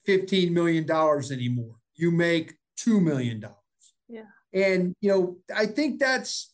[0.07, 1.75] $15 million anymore.
[1.95, 3.45] You make $2 million.
[4.07, 4.23] Yeah.
[4.53, 6.51] And, you know, I think that's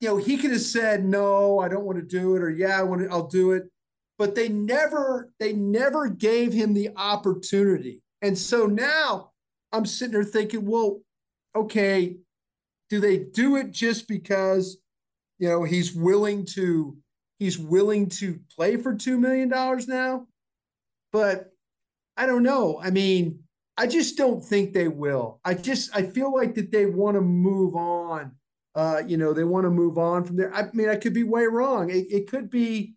[0.00, 2.78] you know, he could have said, no, I don't want to do it, or yeah,
[2.78, 3.70] I want to, I'll do it.
[4.18, 8.02] But they never, they never gave him the opportunity.
[8.22, 9.32] And so now
[9.72, 11.00] I'm sitting there thinking, well,
[11.54, 12.16] okay,
[12.88, 14.78] do they do it just because,
[15.38, 16.96] you know, he's willing to,
[17.40, 19.48] he's willing to play for $2 million
[19.88, 20.28] now?
[21.12, 21.50] But
[22.16, 22.80] I don't know.
[22.80, 23.40] I mean,
[23.76, 25.40] I just don't think they will.
[25.44, 28.36] I just, I feel like that they want to move on
[28.74, 30.54] uh, you know, they want to move on from there.
[30.54, 31.90] I mean, I could be way wrong.
[31.90, 32.94] It, it could be,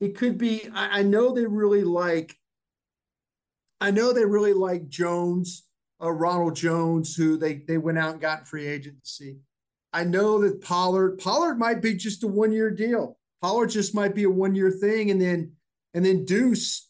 [0.00, 0.68] it could be.
[0.74, 2.36] I, I, know they really like.
[3.80, 5.64] I know they really like Jones,
[6.02, 9.38] uh, Ronald Jones, who they they went out and got free agency.
[9.92, 13.16] I know that Pollard Pollard might be just a one year deal.
[13.42, 15.52] Pollard just might be a one year thing, and then
[15.94, 16.88] and then Deuce,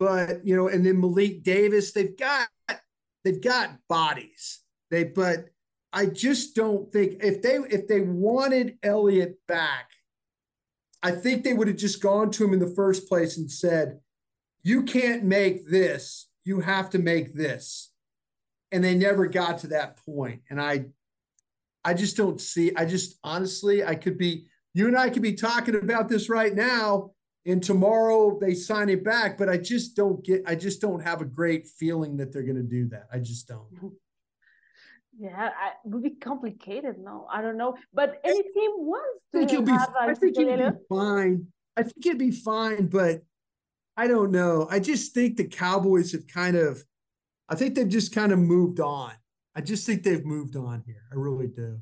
[0.00, 1.92] but you know, and then Malik Davis.
[1.92, 2.48] They've got
[3.24, 4.60] they've got bodies.
[4.90, 5.46] They but
[5.92, 9.90] I just don't think if they if they wanted Elliott back,
[11.04, 14.00] I think they would have just gone to him in the first place and said,
[14.64, 16.28] "You can't make this.
[16.44, 17.92] You have to make this."
[18.72, 20.42] And they never got to that point.
[20.50, 20.86] And I
[21.84, 25.34] I just don't see I just honestly, I could be you and I could be
[25.34, 27.10] talking about this right now
[27.44, 31.20] and tomorrow they sign it back, but I just don't get I just don't have
[31.20, 33.08] a great feeling that they're going to do that.
[33.12, 33.94] I just don't.
[35.18, 35.52] Yeah, it
[35.84, 36.96] would be complicated.
[36.98, 37.76] No, I don't know.
[37.92, 41.46] But any team wants to I think he'll be, I think he'll be fine.
[41.76, 43.22] I think it'd be fine, but
[43.96, 44.66] I don't know.
[44.70, 46.82] I just think the Cowboys have kind of,
[47.48, 49.12] I think they've just kind of moved on.
[49.54, 51.02] I just think they've moved on here.
[51.12, 51.80] I really do.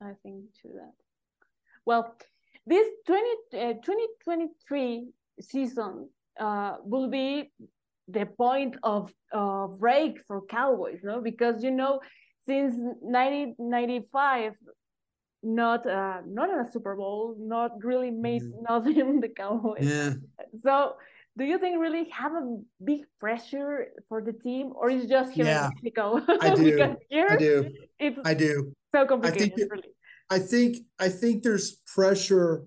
[0.00, 0.94] I think to that.
[1.84, 2.14] Well,
[2.66, 5.08] this 20, uh, 2023
[5.40, 7.52] season uh, will be
[8.08, 11.20] the point of uh, break for Cowboys, no?
[11.20, 12.00] Because you know
[12.46, 14.54] since 1995
[15.44, 18.62] not uh not in a super bowl not really made mm-hmm.
[18.68, 19.80] nothing the cowboys.
[19.80, 20.14] Yeah.
[20.62, 20.94] So
[21.36, 25.46] do you think really have a big pressure for the team or is just here
[25.46, 26.96] yeah, in mexico i do.
[27.08, 27.72] here, i do.
[27.98, 28.72] it's i do.
[28.94, 29.88] so complicated I think, really.
[30.32, 32.64] I think i think there's pressure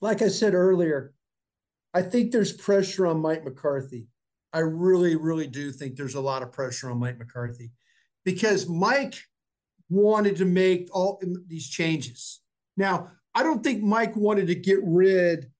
[0.00, 1.14] like i said earlier
[1.92, 4.08] i think there's pressure on mike mccarthy
[4.52, 7.72] i really really do think there's a lot of pressure on mike mccarthy
[8.24, 9.16] because Mike
[9.88, 12.40] wanted to make all these changes.
[12.76, 15.50] Now, I don't think Mike wanted to get rid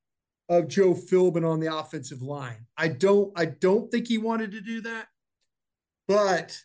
[0.48, 2.66] of Joe Philbin on the offensive line.
[2.76, 5.06] I don't I don't think he wanted to do that.
[6.06, 6.58] But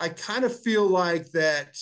[0.00, 1.76] I kind of feel like that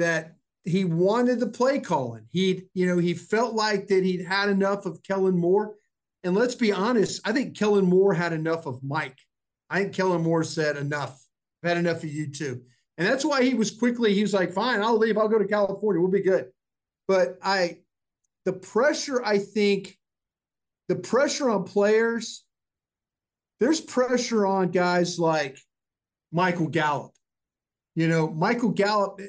[0.00, 0.34] that
[0.64, 2.26] he wanted the play calling.
[2.30, 5.76] He, you know, he felt like that he'd had enough of Kellen Moore.
[6.22, 9.18] And let's be honest, I think Kellen Moore had enough of Mike.
[9.70, 11.24] I think Kellen Moore said enough.
[11.62, 12.62] I've had enough of you too.
[12.98, 15.16] And that's why he was quickly, he was like, fine, I'll leave.
[15.16, 16.00] I'll go to California.
[16.00, 16.50] We'll be good.
[17.08, 17.78] But I,
[18.44, 19.96] the pressure, I think,
[20.88, 22.44] the pressure on players
[23.60, 25.58] there's pressure on guys like
[26.32, 27.12] Michael Gallup.
[27.94, 29.20] You know, Michael Gallup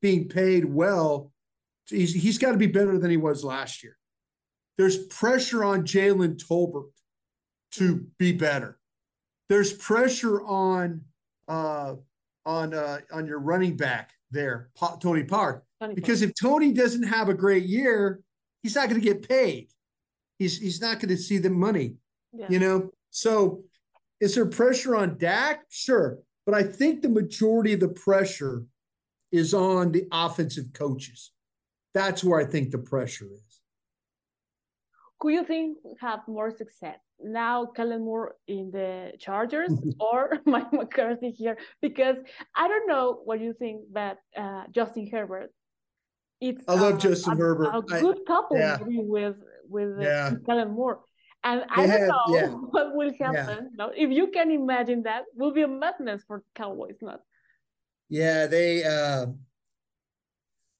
[0.00, 1.32] being paid well.
[1.86, 3.96] He's, he's got to be better than he was last year.
[4.78, 6.90] There's pressure on Jalen Tolbert
[7.72, 8.78] to be better.
[9.48, 11.02] There's pressure on
[11.48, 11.96] uh,
[12.46, 15.62] on uh, on your running back there, Tony Pollard,
[15.94, 18.20] because if Tony doesn't have a great year,
[18.62, 19.68] he's not going to get paid.
[20.38, 21.96] He's he's not going to see the money.
[22.32, 22.46] Yeah.
[22.48, 23.64] You know, so
[24.20, 25.64] is there pressure on Dak?
[25.68, 28.64] Sure, but I think the majority of the pressure
[29.32, 31.32] is on the offensive coaches.
[31.94, 33.60] That's where I think the pressure is.
[35.20, 41.30] Who you think have more success now, Kellen Moore in the Chargers or Mike McCarthy
[41.30, 41.58] here?
[41.82, 42.16] Because
[42.54, 45.50] I don't know what you think, but uh, Justin Herbert.
[46.40, 47.70] It's I love Justin a, Herbert.
[47.74, 48.78] A good couple yeah.
[48.86, 49.36] with
[49.68, 50.32] with yeah.
[50.46, 51.00] Kellen Moore.
[51.42, 52.46] And I don't know yeah.
[52.70, 53.70] what will happen.
[53.78, 53.88] Yeah.
[53.94, 57.20] if you can imagine that, will be a madness for Cowboys, not.
[58.10, 58.84] Yeah, they.
[58.84, 59.26] Uh,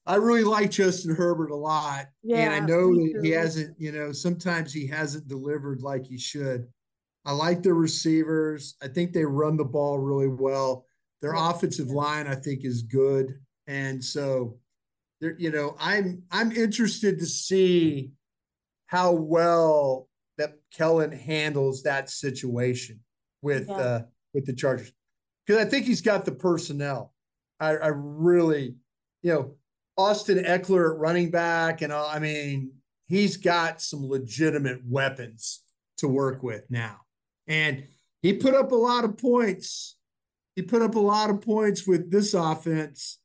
[0.05, 3.77] I really like Justin Herbert a lot, yeah, and I know that he hasn't.
[3.79, 6.67] You know, sometimes he hasn't delivered like he should.
[7.25, 8.75] I like the receivers.
[8.83, 10.85] I think they run the ball really well.
[11.23, 11.51] Their yeah.
[11.51, 14.59] offensive line, I think, is good, and so,
[15.21, 18.11] you know, I'm I'm interested to see
[18.87, 20.09] how well
[20.39, 23.01] that Kellen handles that situation
[23.43, 23.77] with yeah.
[23.77, 24.03] uh,
[24.35, 24.93] with the Chargers
[25.47, 27.13] because I think he's got the personnel.
[27.61, 28.77] I, I really,
[29.23, 29.55] you know,
[29.97, 32.73] Austin Ekeler at running back, and all, I mean,
[33.07, 35.63] he's got some legitimate weapons
[35.99, 37.01] to work with now,
[37.47, 37.87] and
[38.23, 39.97] he put up a lot of points.
[40.57, 43.19] He put up a lot of points with this offense,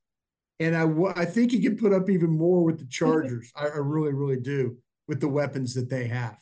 [0.60, 3.52] and I I think he can put up even more with the Chargers.
[3.56, 4.78] I, I really, really do
[5.08, 6.38] with the weapons that they have.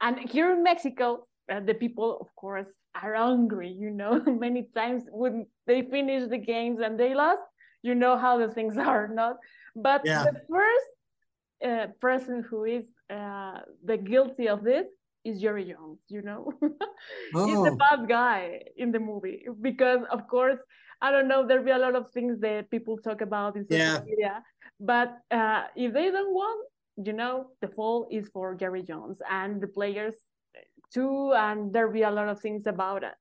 [0.00, 2.66] And here in Mexico, uh, the people, of course,
[3.02, 3.70] are hungry.
[3.70, 7.42] You know, many times when they finish the games and they lost,
[7.82, 9.36] you know how the things are, not.
[9.74, 10.24] But yeah.
[10.24, 10.90] the first
[11.64, 14.86] uh, person who is uh, the guilty of this
[15.24, 16.00] is Jerry Jones.
[16.08, 16.52] You know,
[17.34, 17.46] oh.
[17.46, 17.76] he's the oh.
[17.76, 20.58] bad guy in the movie because, of course,
[21.00, 21.46] I don't know.
[21.46, 24.00] There'll be a lot of things that people talk about in social yeah.
[24.04, 24.42] media,
[24.80, 26.66] but uh, if they don't want
[27.04, 30.14] you know, the fall is for Jerry Jones and the players
[30.92, 33.14] too, and there'll be a lot of things about it.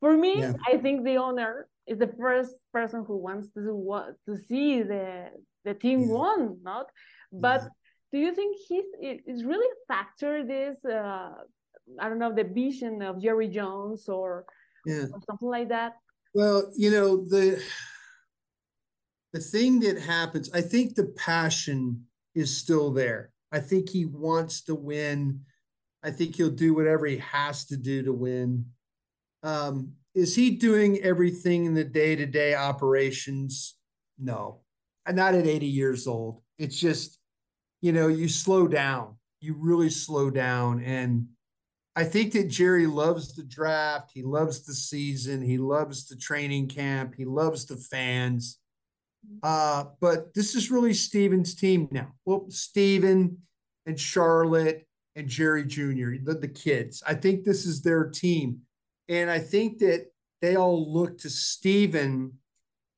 [0.00, 0.54] For me, yeah.
[0.66, 5.30] I think the owner is the first person who wants to to see the
[5.64, 6.14] the team yeah.
[6.14, 6.86] won, not.
[7.32, 7.68] But yeah.
[8.12, 10.44] do you think he's is really a factor?
[10.44, 11.30] This uh,
[11.98, 14.44] I don't know the vision of Jerry Jones or,
[14.86, 15.04] yeah.
[15.12, 15.94] or something like that.
[16.34, 17.62] Well, you know the
[19.32, 20.50] the thing that happens.
[20.52, 22.04] I think the passion
[22.34, 23.30] is still there.
[23.50, 25.40] I think he wants to win.
[26.02, 28.66] I think he'll do whatever he has to do to win.
[29.42, 33.76] Um, is he doing everything in the day to day operations?
[34.18, 34.60] No,
[35.08, 36.42] not at 80 years old.
[36.58, 37.18] It's just,
[37.80, 40.82] you know, you slow down, you really slow down.
[40.82, 41.28] And
[41.94, 44.10] I think that Jerry loves the draft.
[44.14, 45.42] He loves the season.
[45.42, 47.14] He loves the training camp.
[47.16, 48.58] He loves the fans.
[49.42, 52.12] Uh, but this is really Stephen's team now.
[52.24, 53.38] Well, Stephen
[53.86, 54.86] and Charlotte
[55.16, 57.02] and Jerry Jr., the, the kids.
[57.06, 58.60] I think this is their team.
[59.08, 60.06] And I think that
[60.40, 62.32] they all look to Stephen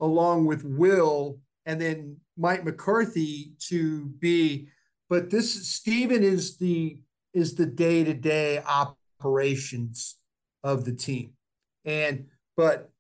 [0.01, 4.69] along with Will and then Mike McCarthy to be,
[5.09, 6.99] but this Stephen is the
[7.33, 10.17] is the day-to-day operations
[10.63, 11.33] of the team.
[11.85, 12.91] And but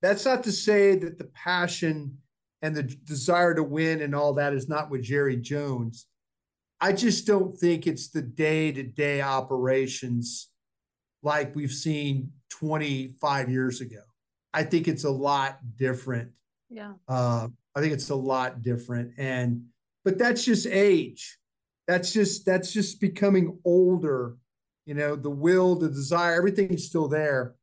[0.00, 2.18] that's not to say that the passion
[2.62, 6.06] and the desire to win and all that is not with Jerry Jones.
[6.82, 10.48] I just don't think it's the day to day operations
[11.22, 14.00] like we've seen 25 years ago.
[14.52, 16.32] I think it's a lot different.
[16.68, 16.94] Yeah.
[17.06, 19.12] Uh, I think it's a lot different.
[19.16, 19.66] And,
[20.04, 21.38] but that's just age.
[21.86, 24.36] That's just, that's just becoming older.
[24.84, 27.54] You know, the will, the desire, everything's still there.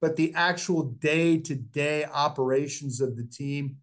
[0.00, 3.78] But the actual day to day operations of the team,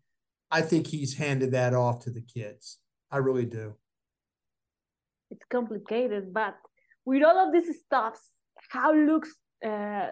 [0.49, 2.77] I think he's handed that off to the kids.
[3.11, 3.75] I really do.
[5.31, 6.55] It's complicated, but
[7.05, 8.21] with all of these stuffs,
[8.69, 9.33] how looks
[9.65, 10.07] uh,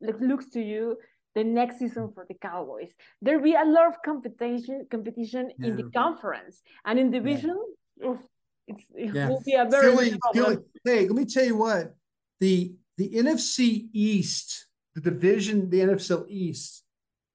[0.00, 0.96] like looks to you
[1.34, 2.92] the next season for the Cowboys?
[3.22, 5.68] There'll be a lot of competition competition yeah.
[5.68, 7.56] in the conference and in division.
[8.00, 8.08] Yeah.
[8.08, 8.18] Oof,
[8.66, 9.28] it yeah.
[9.28, 10.56] will be a very Philly, Philly.
[10.84, 11.94] Hey, let me tell you what
[12.40, 16.84] the the NFC East, the division, the NFC East,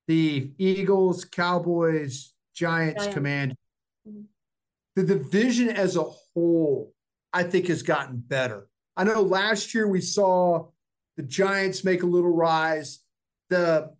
[0.07, 3.55] the Eagles, Cowboys, Giants, Command.
[4.07, 4.23] Mm-hmm.
[4.95, 6.92] The division as a whole,
[7.33, 8.67] I think, has gotten better.
[8.95, 10.67] I know last year we saw
[11.17, 12.99] the Giants make a little rise.
[13.49, 13.91] The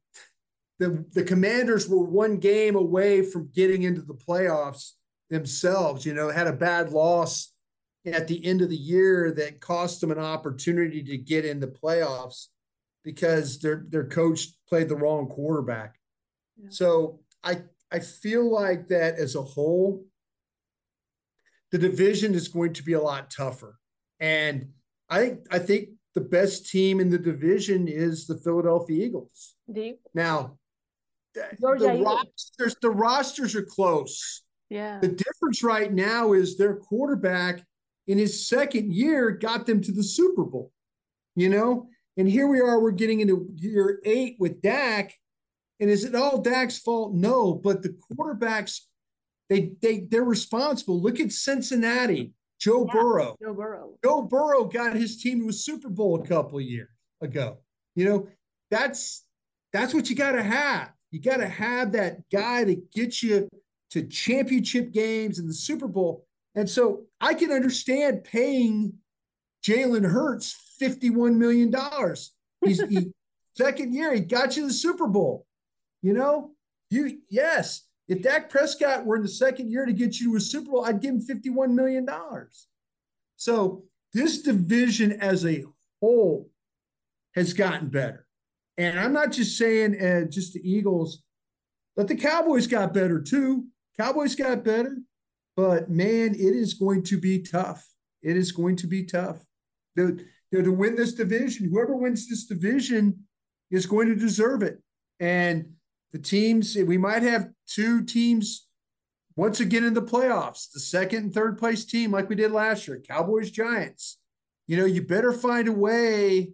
[0.80, 4.92] the the Commanders were one game away from getting into the playoffs
[5.30, 6.06] themselves.
[6.06, 7.52] You know, had a bad loss
[8.06, 11.68] at the end of the year that cost them an opportunity to get in the
[11.68, 12.48] playoffs
[13.04, 15.96] because their their coach played the wrong quarterback.
[16.58, 16.70] Yeah.
[16.70, 20.06] So I I feel like that as a whole,
[21.74, 23.80] the division is going to be a lot tougher.
[24.20, 24.70] And
[25.10, 29.56] I I think the best team in the division is the Philadelphia Eagles.
[29.70, 30.00] Deep.
[30.14, 30.60] Now,
[31.34, 34.44] the rosters the rosters are close.
[34.70, 35.00] Yeah.
[35.00, 37.66] The difference right now is their quarterback
[38.06, 40.72] in his second year got them to the Super Bowl.
[41.36, 45.16] You know, and here we are, we're getting into year eight with Dak.
[45.80, 47.16] And is it all Dak's fault?
[47.16, 48.82] No, but the quarterbacks,
[49.54, 51.00] they they they're responsible.
[51.00, 53.36] Look at Cincinnati, Joe yeah, Burrow.
[53.42, 53.90] Joe Burrow.
[54.04, 56.90] Joe Burrow got his team to a Super Bowl a couple of years
[57.22, 57.58] ago.
[57.96, 58.28] You know,
[58.72, 59.26] that's
[59.72, 60.90] that's what you got to have.
[61.12, 63.48] You got to have that guy to get you
[63.92, 66.26] to championship games and the Super Bowl.
[66.56, 68.94] And so I can understand paying
[69.64, 71.74] Jalen Hurts $51 million.
[72.66, 73.12] He's he,
[73.56, 75.46] second year, he got you the Super Bowl.
[76.02, 76.52] You know,
[76.90, 80.42] you yes, if Dak Prescott were in the second year to get you to a
[80.42, 82.08] Super Bowl, I'd give him $51 million.
[83.38, 83.84] So
[84.14, 85.64] this division as a
[86.02, 86.50] whole
[87.36, 88.28] has gotten better.
[88.78, 91.24] And I'm not just saying uh, just the Eagles,
[91.96, 93.66] but the Cowboys got better too.
[94.00, 94.98] Cowboys got better,
[95.56, 97.88] but man, it is going to be tough.
[98.22, 99.44] It is going to be tough.
[99.98, 100.18] To
[100.52, 103.26] win this division, whoever wins this division
[103.72, 104.82] is going to deserve it.
[105.20, 105.74] And
[106.14, 108.68] the teams, we might have two teams
[109.36, 112.88] once again in the playoffs, the second and third place team, like we did last
[112.88, 114.20] year, Cowboys, Giants.
[114.68, 116.54] You know, you better find a way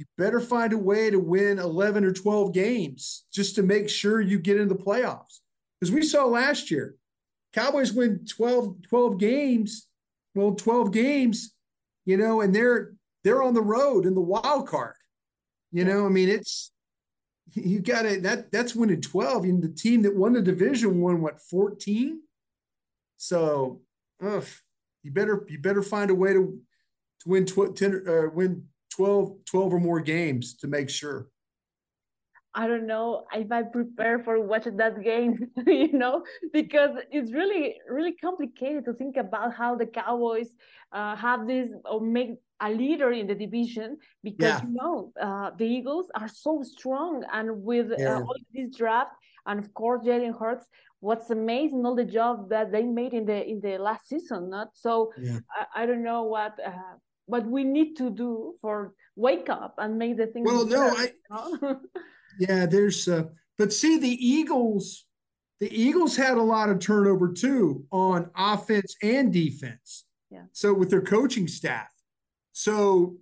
[0.00, 4.18] you better find a way to win 11 or 12 games just to make sure
[4.18, 5.40] you get in the playoffs.
[5.78, 6.94] Because we saw last year,
[7.52, 9.88] Cowboys win 12, 12 games,
[10.34, 11.52] well, 12 games,
[12.06, 12.94] you know, and they're
[13.24, 14.94] they're on the road in the wild card.
[15.70, 16.72] You know, I mean, it's
[17.52, 18.22] you got it.
[18.22, 19.44] That that's winning 12.
[19.44, 22.20] And the team that won the division won what 14.
[23.16, 23.80] So
[24.24, 24.46] ugh,
[25.02, 26.58] you better you better find a way to
[27.20, 31.28] to win tw- 10 uh, win 12, 12 or more games to make sure.
[32.52, 37.76] I don't know if I prepare for watching that game, you know, because it's really,
[37.88, 40.48] really complicated to think about how the Cowboys
[40.90, 42.30] uh, have this or make
[42.60, 44.62] a leader in the division because yeah.
[44.62, 48.16] you know uh, the Eagles are so strong and with uh, yeah.
[48.16, 49.12] uh, all this draft
[49.46, 50.66] and of course Jalen Hurts,
[51.00, 54.50] what's amazing all the job that they made in the in the last season.
[54.50, 55.38] Not so yeah.
[55.50, 56.96] I, I, don't know what uh,
[57.30, 61.04] what we need to do for wake up and make the things well no i
[61.04, 61.80] you know?
[62.38, 63.24] yeah there's uh,
[63.58, 65.04] but see the eagles
[65.60, 70.90] the eagles had a lot of turnover too on offense and defense yeah so with
[70.90, 71.88] their coaching staff
[72.62, 73.16] so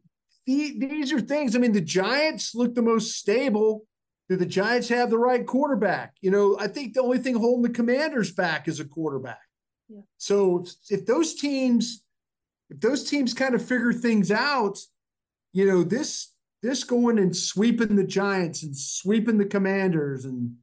[0.46, 3.84] the, these are things i mean the giants look the most stable
[4.28, 7.62] do the giants have the right quarterback you know i think the only thing holding
[7.62, 9.40] the commanders back is a quarterback
[9.88, 10.00] yeah.
[10.16, 12.02] so if those teams
[12.70, 14.78] if those teams kind of figure things out,
[15.52, 16.32] you know, this
[16.62, 20.56] this going and sweeping the Giants and sweeping the Commanders and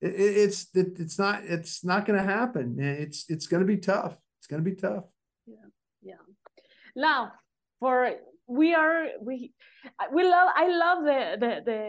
[0.00, 2.78] it, it's it, it's not it's not going to happen.
[2.78, 4.16] It's it's going to be tough.
[4.38, 5.04] It's going to be tough.
[5.46, 5.56] Yeah,
[6.02, 6.14] yeah.
[6.96, 7.32] Now
[7.82, 7.96] for
[8.46, 9.52] we are we
[10.14, 11.80] we love i love the the the,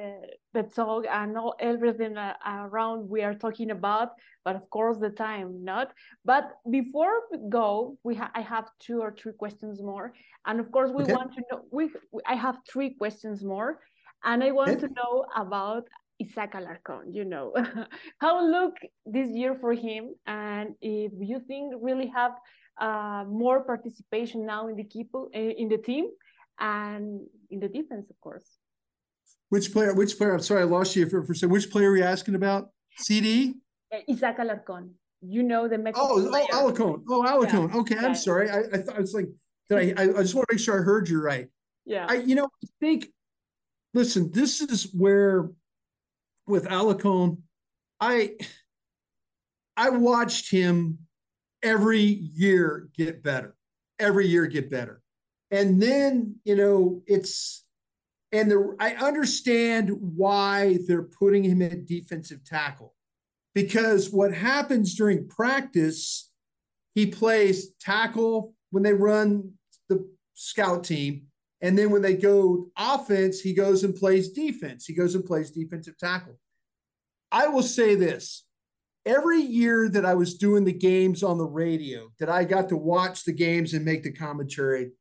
[0.55, 4.09] the talk and all everything uh, around we are talking about
[4.45, 5.93] but of course the time not.
[6.25, 10.13] But before we go we ha- i have two or three questions more.
[10.45, 11.13] And of course we okay.
[11.13, 11.83] want to know we
[12.33, 13.79] i have three questions more.
[14.23, 14.87] And i want okay.
[14.87, 15.83] to know about
[16.21, 17.53] Isaac Alarcon, you know,
[18.23, 18.75] how look
[19.05, 22.33] this year for him, and if you think really have
[22.79, 26.07] uh, more participation now in the people in the team,
[26.59, 28.45] and in the defense, of course.
[29.49, 29.93] Which player?
[29.93, 30.33] Which player?
[30.33, 31.51] I'm sorry, I lost you for, for saying.
[31.51, 32.69] Which player are you asking about?
[32.97, 33.55] CD?
[33.93, 34.89] Uh, Isaac Alarcon.
[35.21, 36.45] You know the Mexican oh, player.
[36.51, 37.03] Oh, Alarcon.
[37.07, 37.71] Oh, Alarcon.
[37.71, 37.79] Yeah.
[37.79, 38.49] Okay, I'm sorry.
[38.49, 39.27] I, I thought I was like,
[39.69, 40.03] did I, I?
[40.05, 41.47] I just want to make sure I heard you right.
[41.85, 42.05] Yeah.
[42.09, 43.07] I, you know, I think.
[43.93, 45.51] Listen, this is where,
[46.47, 47.37] with Alarcon,
[48.01, 48.31] I,
[49.77, 50.97] I watched him
[51.63, 53.55] every year get better.
[53.99, 55.03] Every year get better
[55.53, 57.63] and then you know it's
[58.31, 62.95] and the I understand why they're putting him at defensive tackle
[63.53, 66.31] because what happens during practice
[66.95, 69.53] he plays tackle when they run
[69.89, 71.27] the scout team
[71.61, 74.85] And then when they go offense, he goes and plays defense.
[74.85, 76.37] He goes and plays defensive tackle.
[77.31, 78.45] I will say this
[79.05, 82.77] every year that I was doing the games on the radio, that I got to
[82.77, 84.91] watch the games and make the commentary,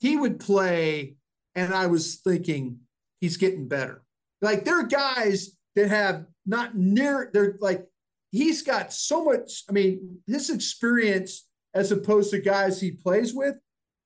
[0.00, 1.16] he would play,
[1.54, 2.80] and I was thinking,
[3.20, 4.02] he's getting better.
[4.42, 7.86] Like there are guys that have not near, they're like,
[8.32, 9.64] he's got so much.
[9.68, 13.56] I mean, his experience as opposed to guys he plays with,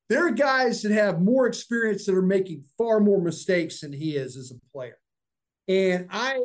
[0.08, 4.16] there are guys that have more experience that are making far more mistakes than he
[4.16, 4.98] is as a player.
[5.68, 6.40] And I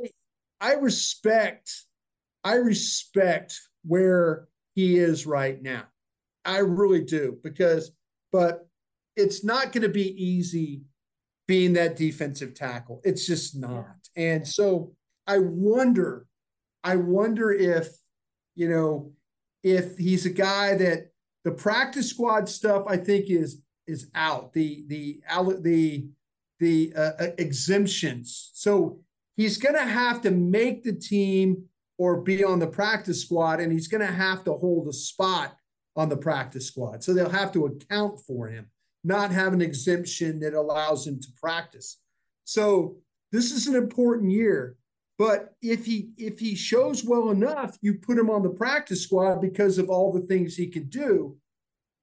[0.61, 1.71] I respect
[2.45, 5.83] I respect where he is right now.
[6.45, 7.91] I really do because
[8.31, 8.67] but
[9.15, 10.81] it's not going to be easy
[11.47, 13.01] being that defensive tackle.
[13.03, 13.95] It's just not.
[14.15, 14.93] And so
[15.27, 16.27] I wonder
[16.83, 17.89] I wonder if
[18.55, 19.11] you know
[19.63, 21.09] if he's a guy that
[21.43, 24.53] the practice squad stuff, I think, is is out.
[24.53, 25.21] The the
[25.61, 26.07] the
[26.59, 28.51] the uh, uh, exemptions.
[28.53, 28.99] So
[29.35, 31.65] he's going to have to make the team
[31.97, 35.55] or be on the practice squad, and he's going to have to hold a spot
[35.95, 37.03] on the practice squad.
[37.03, 38.67] So they'll have to account for him,
[39.03, 41.99] not have an exemption that allows him to practice.
[42.43, 42.97] So
[43.31, 44.75] this is an important year.
[45.17, 49.39] But if he if he shows well enough, you put him on the practice squad
[49.39, 51.37] because of all the things he can do.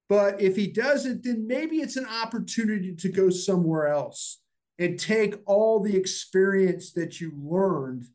[0.09, 4.41] But if he doesn't, then maybe it's an opportunity to go somewhere else
[4.79, 8.05] and take all the experience that you learned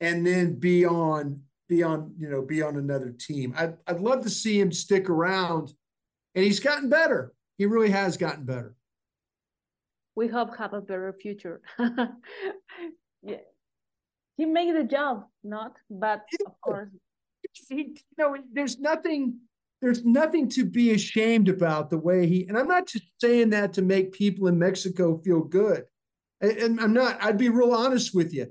[0.00, 3.54] and then be on be on you know be on another team.
[3.56, 5.72] I'd, I'd love to see him stick around
[6.34, 7.32] and he's gotten better.
[7.58, 8.74] He really has gotten better.
[10.16, 11.60] We hope have a better future.
[13.22, 13.36] yeah
[14.40, 16.88] he made the job, not, but of course.
[17.68, 19.38] He, you know, there's nothing,
[19.82, 23.74] there's nothing to be ashamed about the way he, and I'm not just saying that
[23.74, 25.84] to make people in Mexico feel good.
[26.40, 28.50] And I'm not, I'd be real honest with you.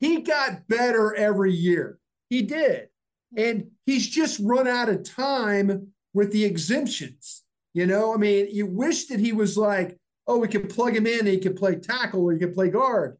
[0.00, 1.98] He got better every year.
[2.28, 2.88] He did.
[3.36, 7.42] And he's just run out of time with the exemptions.
[7.74, 11.06] You know, I mean, you wish that he was like, oh, we can plug him
[11.06, 13.16] in and he can play tackle or he can play guard.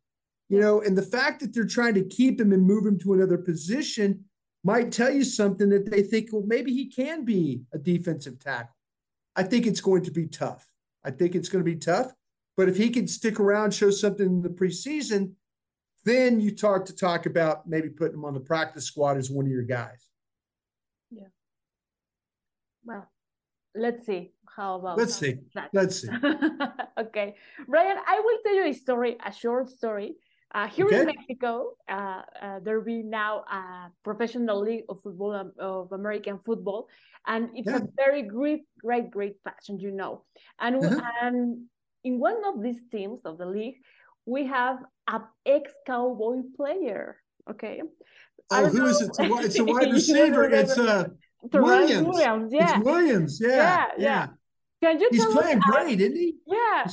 [0.48, 3.14] You know, and the fact that they're trying to keep him and move him to
[3.14, 4.24] another position
[4.64, 8.74] might tell you something that they think, well, maybe he can be a defensive tackle.
[9.34, 10.66] I think it's going to be tough.
[11.04, 12.12] I think it's going to be tough.
[12.56, 15.32] But if he can stick around, show something in the preseason,
[16.06, 19.44] then you start to talk about maybe putting him on the practice squad as one
[19.44, 20.08] of your guys.
[21.10, 21.30] Yeah.
[22.84, 23.10] Well,
[23.74, 24.32] let's see.
[24.56, 25.34] How about let's see.
[25.54, 25.68] That?
[25.74, 26.08] Let's see.
[26.98, 27.34] okay.
[27.68, 30.16] Bryan, I will tell you a story, a short story
[30.54, 31.00] uh, here okay.
[31.00, 35.90] in Mexico, uh, uh, there will be now a professional league of football um, of
[35.92, 36.88] American football,
[37.26, 37.78] and it's yeah.
[37.78, 40.24] a very great, great, great passion, you know.
[40.58, 41.02] And -huh.
[41.20, 41.68] and
[42.04, 43.76] in one of these teams of the league,
[44.26, 47.16] we have a ex-cowboy player.
[47.48, 47.80] Okay.
[48.50, 49.10] Oh, who is it?
[49.18, 50.44] It's a wide receiver.
[50.44, 51.08] it's uh,
[51.52, 52.06] Williams.
[52.06, 52.52] Williams.
[52.52, 52.76] Yeah.
[52.76, 53.40] It's Williams.
[53.40, 53.56] Yeah.
[53.56, 53.86] Yeah.
[53.98, 54.26] yeah.
[54.82, 55.08] Can you?
[55.10, 56.36] He's playing great, isn't he?
[56.46, 56.86] Yeah.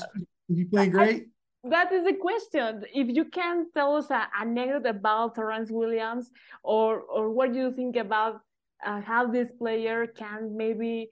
[0.47, 1.27] He's, playing great?
[1.69, 2.84] that is the question.
[2.93, 6.31] If you can tell us an anecdote about Terrance Williams,
[6.63, 8.41] or or what do you think about
[8.86, 11.09] uh, how this player can maybe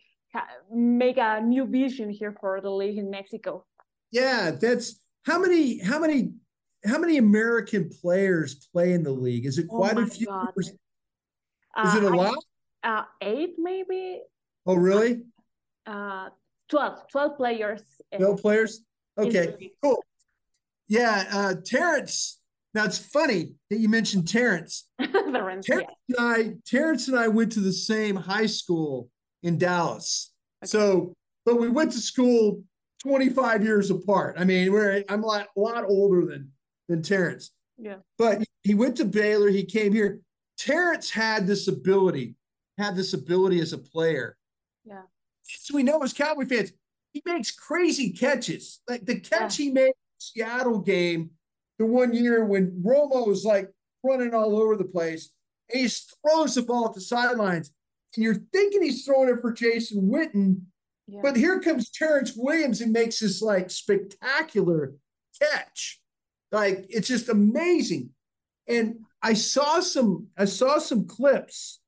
[0.71, 3.65] make a new vision here for the league in Mexico?
[4.11, 6.33] Yeah, that's how many how many
[6.85, 9.45] how many American players play in the league?
[9.45, 10.27] Is it oh quite oh a few?
[10.27, 10.49] God.
[10.57, 10.71] Is
[11.75, 12.37] uh, it a lot?
[12.83, 14.21] Uh, eight maybe.
[14.65, 15.21] Oh really?
[15.85, 16.29] Uh,
[16.69, 17.81] 12, 12 players.
[18.15, 18.81] 12 players?
[19.17, 20.03] Okay, cool.
[20.87, 22.39] Yeah, uh, Terrance.
[22.73, 24.87] Now it's funny that you mentioned Terrance.
[25.01, 25.79] Terrance, yeah.
[26.09, 29.09] and I, Terrance and I went to the same high school
[29.43, 30.31] in Dallas.
[30.63, 30.69] Okay.
[30.69, 31.13] So,
[31.45, 32.63] but we went to school
[33.03, 34.35] 25 years apart.
[34.37, 36.51] I mean, we're I'm a lot, a lot older than
[36.87, 37.51] than Terrance.
[37.77, 37.97] Yeah.
[38.17, 39.49] But he went to Baylor.
[39.49, 40.19] He came here.
[40.57, 42.35] Terrance had this ability,
[42.77, 44.37] had this ability as a player.
[44.85, 45.03] Yeah.
[45.43, 46.71] So we know as Cowboy fans,
[47.13, 48.81] he makes crazy catches.
[48.87, 49.65] Like the catch yeah.
[49.65, 51.31] he made Seattle game,
[51.79, 53.69] the one year when Romo was like
[54.03, 55.31] running all over the place,
[55.71, 57.71] and he throws the ball at the sidelines,
[58.15, 60.61] and you're thinking he's throwing it for Jason Witten,
[61.11, 61.19] yeah.
[61.21, 64.93] but here comes Terrance Williams and makes this like spectacular
[65.39, 65.99] catch.
[66.51, 68.11] Like it's just amazing.
[68.67, 71.79] And I saw some, I saw some clips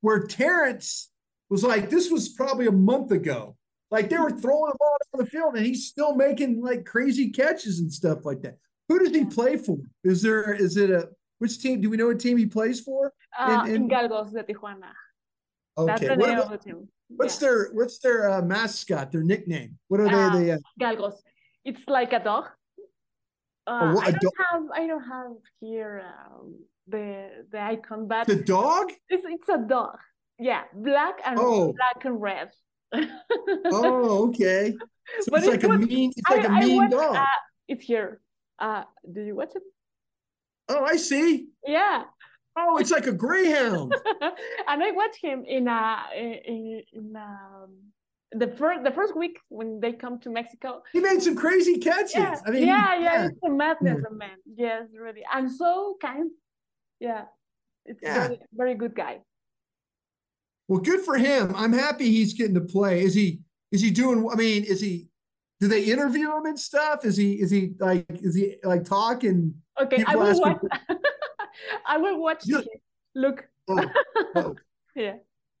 [0.00, 1.10] where Terrence
[1.48, 3.56] was like, this was probably a month ago.
[3.90, 7.30] Like they were throwing the ball down the field, and he's still making like crazy
[7.30, 8.58] catches and stuff like that.
[8.88, 9.78] Who does he play for?
[10.02, 11.08] Is there is it a
[11.38, 11.80] which team?
[11.80, 13.12] Do we know what team he plays for?
[13.38, 13.88] Uh, in, in...
[13.88, 14.90] Galgos de Tijuana.
[15.78, 15.86] Okay.
[15.86, 16.88] That's the name what, of the team.
[17.08, 17.48] What's yeah.
[17.48, 19.12] their what's their uh, mascot?
[19.12, 19.78] Their nickname?
[19.88, 20.44] What are uh, they?
[20.44, 20.58] they uh...
[20.80, 21.14] Galgos.
[21.64, 22.46] It's like a dog.
[23.66, 24.32] Uh, oh, I don't dog?
[24.50, 26.54] have I don't have here um,
[26.88, 28.90] the the icon, but the dog.
[29.08, 29.98] It's it's a dog.
[30.38, 31.72] Yeah, black and oh.
[31.72, 32.50] black and red.
[32.92, 34.74] oh, okay.
[35.20, 36.12] So but it's, like a mean.
[36.16, 37.16] It's like I, a mean watched, dog.
[37.16, 37.26] Uh,
[37.68, 38.20] it's here.
[38.58, 39.62] Uh, do you watch it?
[40.68, 41.48] Oh, I see.
[41.64, 42.04] Yeah.
[42.56, 43.94] Oh, it's like a greyhound.
[44.68, 47.76] and I watched him in a in, in um,
[48.32, 50.82] the first the first week when they come to Mexico.
[50.92, 52.14] He made some crazy catches.
[52.14, 53.26] Yeah, I mean, yeah, yeah, yeah.
[53.26, 54.16] it's a madness, yeah.
[54.16, 54.36] man.
[54.46, 56.30] Yes, really, and so kind.
[56.98, 57.24] Yeah,
[57.84, 58.26] it's yeah.
[58.28, 59.20] very very good guy.
[60.68, 61.54] Well, good for him.
[61.54, 63.02] I'm happy he's getting to play.
[63.02, 63.40] Is he?
[63.70, 64.28] Is he doing?
[64.32, 65.08] I mean, is he?
[65.60, 67.04] Do they interview him and stuff?
[67.04, 67.34] Is he?
[67.34, 68.06] Is he like?
[68.10, 69.54] Is he like talking?
[69.80, 70.58] Okay, I will watch.
[71.86, 72.42] I will watch.
[72.44, 72.62] You,
[73.14, 73.48] Look.
[73.68, 73.84] Oh,
[74.34, 74.56] oh.
[74.94, 75.14] yeah.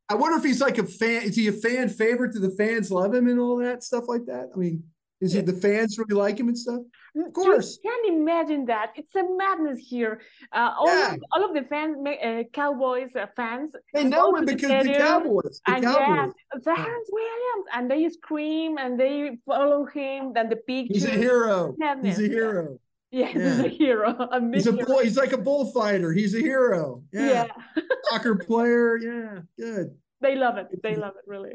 [0.08, 1.22] I wonder if he's like a fan.
[1.22, 2.32] Is he a fan favorite?
[2.32, 4.50] Do the fans love him and all that stuff like that?
[4.54, 4.84] I mean,
[5.20, 5.40] is yeah.
[5.40, 6.82] he the fans really like him and stuff?
[7.16, 7.78] Of course.
[7.82, 8.92] You can imagine that.
[8.94, 10.20] It's a madness here.
[10.52, 11.14] Uh, all, yeah.
[11.14, 14.98] of, all of the fans, uh, Cowboys uh, fans, they know him because the, the
[14.98, 15.60] Cowboys.
[15.66, 16.32] The and Cowboys.
[16.66, 20.34] yeah, Williams, and they scream and they follow him.
[20.34, 20.92] Then the picture.
[20.92, 21.74] He's a hero.
[21.78, 22.18] Madness.
[22.18, 22.78] He's a hero.
[23.16, 23.56] Yeah, yeah.
[23.56, 24.10] he's a hero.
[24.10, 25.04] A he's a boy.
[25.04, 26.12] He's like a bullfighter.
[26.12, 27.02] He's a hero.
[27.14, 27.46] Yeah.
[27.76, 27.82] yeah.
[28.10, 28.98] Soccer player.
[28.98, 29.38] Yeah.
[29.58, 29.96] Good.
[30.20, 30.68] They love it.
[30.82, 31.54] They love it really.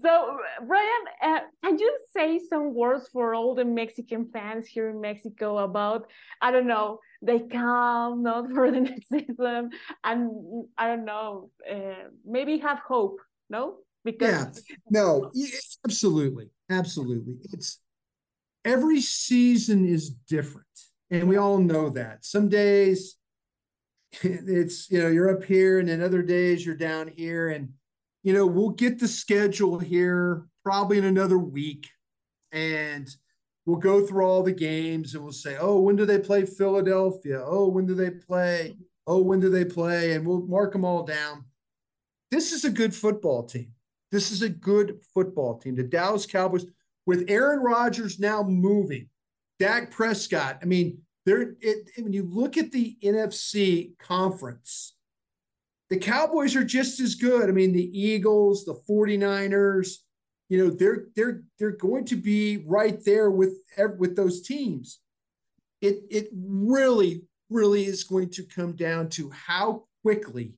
[0.00, 5.02] So, Bryan, uh, can you say some words for all the Mexican fans here in
[5.02, 6.06] Mexico about,
[6.40, 9.70] I don't know, they come not for the next season,
[10.02, 10.30] and
[10.78, 13.18] I don't know, uh, maybe have hope,
[13.50, 13.80] no?
[14.02, 15.30] Because yeah, no,
[15.84, 17.36] absolutely, absolutely.
[17.52, 17.81] It's
[18.64, 20.66] every season is different,
[21.10, 22.24] and we all know that.
[22.24, 23.16] Some days
[24.22, 27.72] it's you know you're up here, and then other days you're down here, and
[28.22, 31.90] you know, we'll get the schedule here probably in another week
[32.52, 33.08] and
[33.66, 37.42] we'll go through all the games and we'll say, oh, when do they play Philadelphia?
[37.44, 38.76] Oh, when do they play?
[39.06, 40.12] Oh, when do they play?
[40.12, 41.44] And we'll mark them all down.
[42.30, 43.72] This is a good football team.
[44.12, 45.74] This is a good football team.
[45.74, 46.66] The Dallas Cowboys,
[47.06, 49.08] with Aaron Rodgers now moving,
[49.58, 50.58] Dak Prescott.
[50.62, 51.54] I mean, there.
[51.60, 54.94] It, When you look at the NFC conference,
[55.90, 57.48] the Cowboys are just as good.
[57.48, 59.96] I mean, the Eagles, the 49ers,
[60.48, 63.54] you know, they're they're they're going to be right there with
[63.98, 65.00] with those teams.
[65.80, 70.54] It it really really is going to come down to how quickly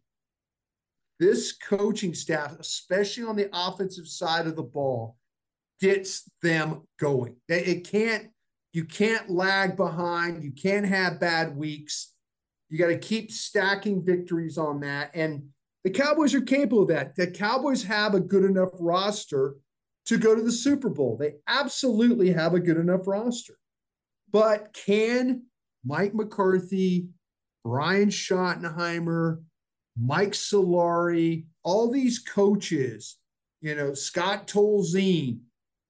[1.18, 5.16] this coaching staff, especially on the offensive side of the ball,
[5.80, 7.36] gets them going.
[7.48, 8.28] It can't
[8.74, 10.42] you can't lag behind.
[10.42, 12.12] You can't have bad weeks.
[12.68, 15.12] You got to keep stacking victories on that.
[15.14, 15.44] And
[15.84, 17.14] the Cowboys are capable of that.
[17.14, 19.54] The Cowboys have a good enough roster
[20.06, 21.16] to go to the Super Bowl.
[21.16, 23.54] They absolutely have a good enough roster.
[24.32, 25.44] But can
[25.84, 27.10] Mike McCarthy,
[27.64, 29.42] Brian Schottenheimer,
[29.96, 33.18] Mike Solari, all these coaches,
[33.60, 35.38] you know, Scott Tolzien,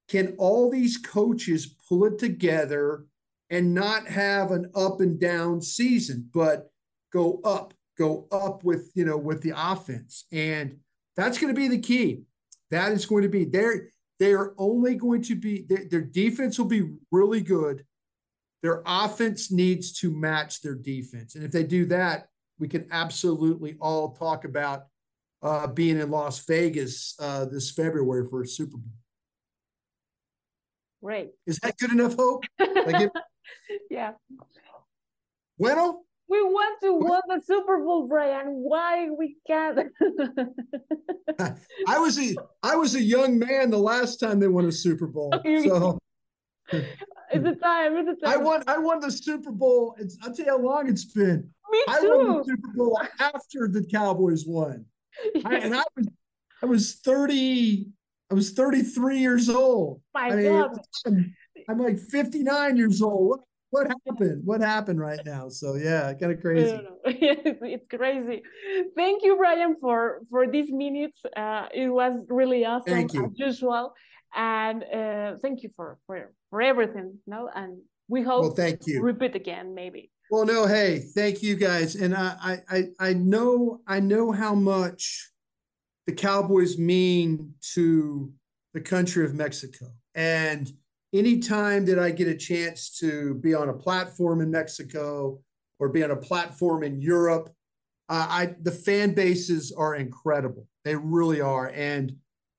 [0.07, 3.05] can all these coaches pull it together
[3.49, 6.29] and not have an up and down season?
[6.33, 6.69] But
[7.11, 10.25] go up, go up with, you know, with the offense.
[10.31, 10.77] And
[11.15, 12.23] that's going to be the key.
[12.71, 13.89] That is going to be there.
[14.19, 17.83] They're only going to be their, their defense will be really good.
[18.63, 21.35] Their offense needs to match their defense.
[21.35, 22.27] And if they do that,
[22.57, 24.85] we can absolutely all talk about
[25.43, 28.93] uh, being in Las Vegas uh, this February for a Super Bowl.
[31.05, 31.29] Right.
[31.45, 32.45] Is that good enough hope?
[32.59, 33.11] Like
[33.91, 34.13] yeah.
[35.59, 38.47] Bueno, we want to win the Super Bowl, Bryan.
[38.47, 39.77] Why we can't?
[41.87, 45.05] I was a I was a young man the last time they won a Super
[45.05, 45.29] Bowl.
[45.31, 45.99] Oh, so
[46.71, 47.97] it's a time.
[47.97, 48.33] It's a time.
[48.33, 48.63] I won.
[48.65, 49.95] I won the Super Bowl.
[49.99, 51.47] It's, I'll tell you how long it's been.
[51.69, 51.93] Me too.
[51.93, 54.85] I won the Super Bowl after the Cowboys won,
[55.35, 55.43] yes.
[55.45, 56.07] I, and I was
[56.63, 57.89] I was thirty.
[58.31, 60.01] I was thirty three years old.
[60.13, 60.69] My I mean.
[61.05, 61.35] I'm,
[61.69, 63.41] I'm like fifty nine years old
[63.75, 64.41] what happened?
[64.45, 65.49] What happened right now?
[65.49, 66.79] So yeah, kind of crazy.
[67.05, 68.41] it's crazy.
[68.95, 71.19] Thank you, Bryan, for for these minutes.
[71.35, 73.25] Uh, it was really awesome thank you.
[73.25, 73.93] as usual,
[74.33, 77.19] and uh, thank you for for for everything.
[77.27, 78.41] No, and we hope.
[78.43, 79.01] Well, thank you.
[79.01, 80.09] Repeat again, maybe.
[80.31, 85.31] Well, no, hey, thank you guys, and I I I know I know how much
[86.07, 88.31] the Cowboys mean to
[88.73, 90.71] the country of Mexico, and
[91.13, 95.39] anytime that I get a chance to be on a platform in Mexico
[95.79, 97.49] or be on a platform in Europe,
[98.09, 100.67] uh, I the fan bases are incredible.
[100.83, 102.15] They really are, and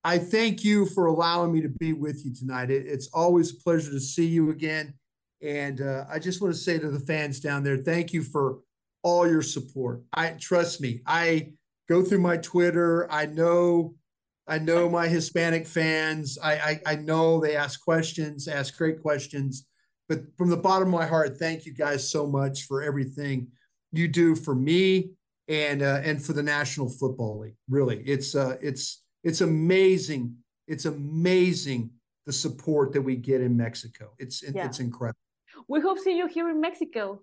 [0.06, 2.70] I thank you for allowing me to be with you tonight.
[2.70, 4.94] It, it's always a pleasure to see you again.
[5.42, 8.60] And uh, I just want to say to the fans down there, thank you for
[9.02, 10.02] all your support.
[10.12, 11.02] I trust me.
[11.06, 11.52] I
[11.88, 13.10] go through my Twitter.
[13.10, 13.94] I know,
[14.46, 16.38] I know my Hispanic fans.
[16.42, 19.66] I, I, I know they ask questions, ask great questions.
[20.08, 23.48] But from the bottom of my heart, thank you guys so much for everything
[23.92, 25.10] you do for me
[25.48, 27.56] and uh, and for the National Football League.
[27.68, 30.36] Really, it's uh, it's it's amazing.
[30.68, 31.90] It's amazing
[32.24, 34.12] the support that we get in Mexico.
[34.18, 34.64] It's yeah.
[34.64, 35.18] it's incredible.
[35.68, 37.22] We hope see you here in Mexico.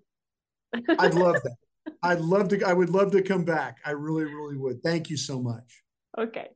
[0.98, 1.56] I'd love that.
[2.02, 2.56] I'd love to.
[2.66, 3.78] I would love to come back.
[3.84, 4.82] I really, really would.
[4.82, 5.84] Thank you so much.
[6.16, 6.48] Okay.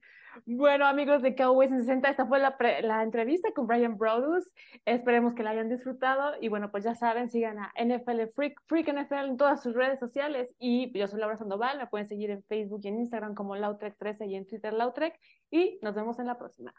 [0.46, 4.48] Bueno, amigos de Cowboys en 60, esta fue la, la entrevista con Brian Brodus.
[4.84, 6.34] Esperemos que la hayan disfrutado.
[6.40, 9.98] Y bueno, pues ya saben, sigan a NFL Freak, Freak NFL en todas sus redes
[9.98, 10.54] sociales.
[10.58, 11.78] Y yo soy Laura Sandoval.
[11.78, 15.18] Me pueden seguir en Facebook y en Instagram como Lautrec13 y en Twitter Lautrec.
[15.50, 16.72] Y nos vemos en la próxima.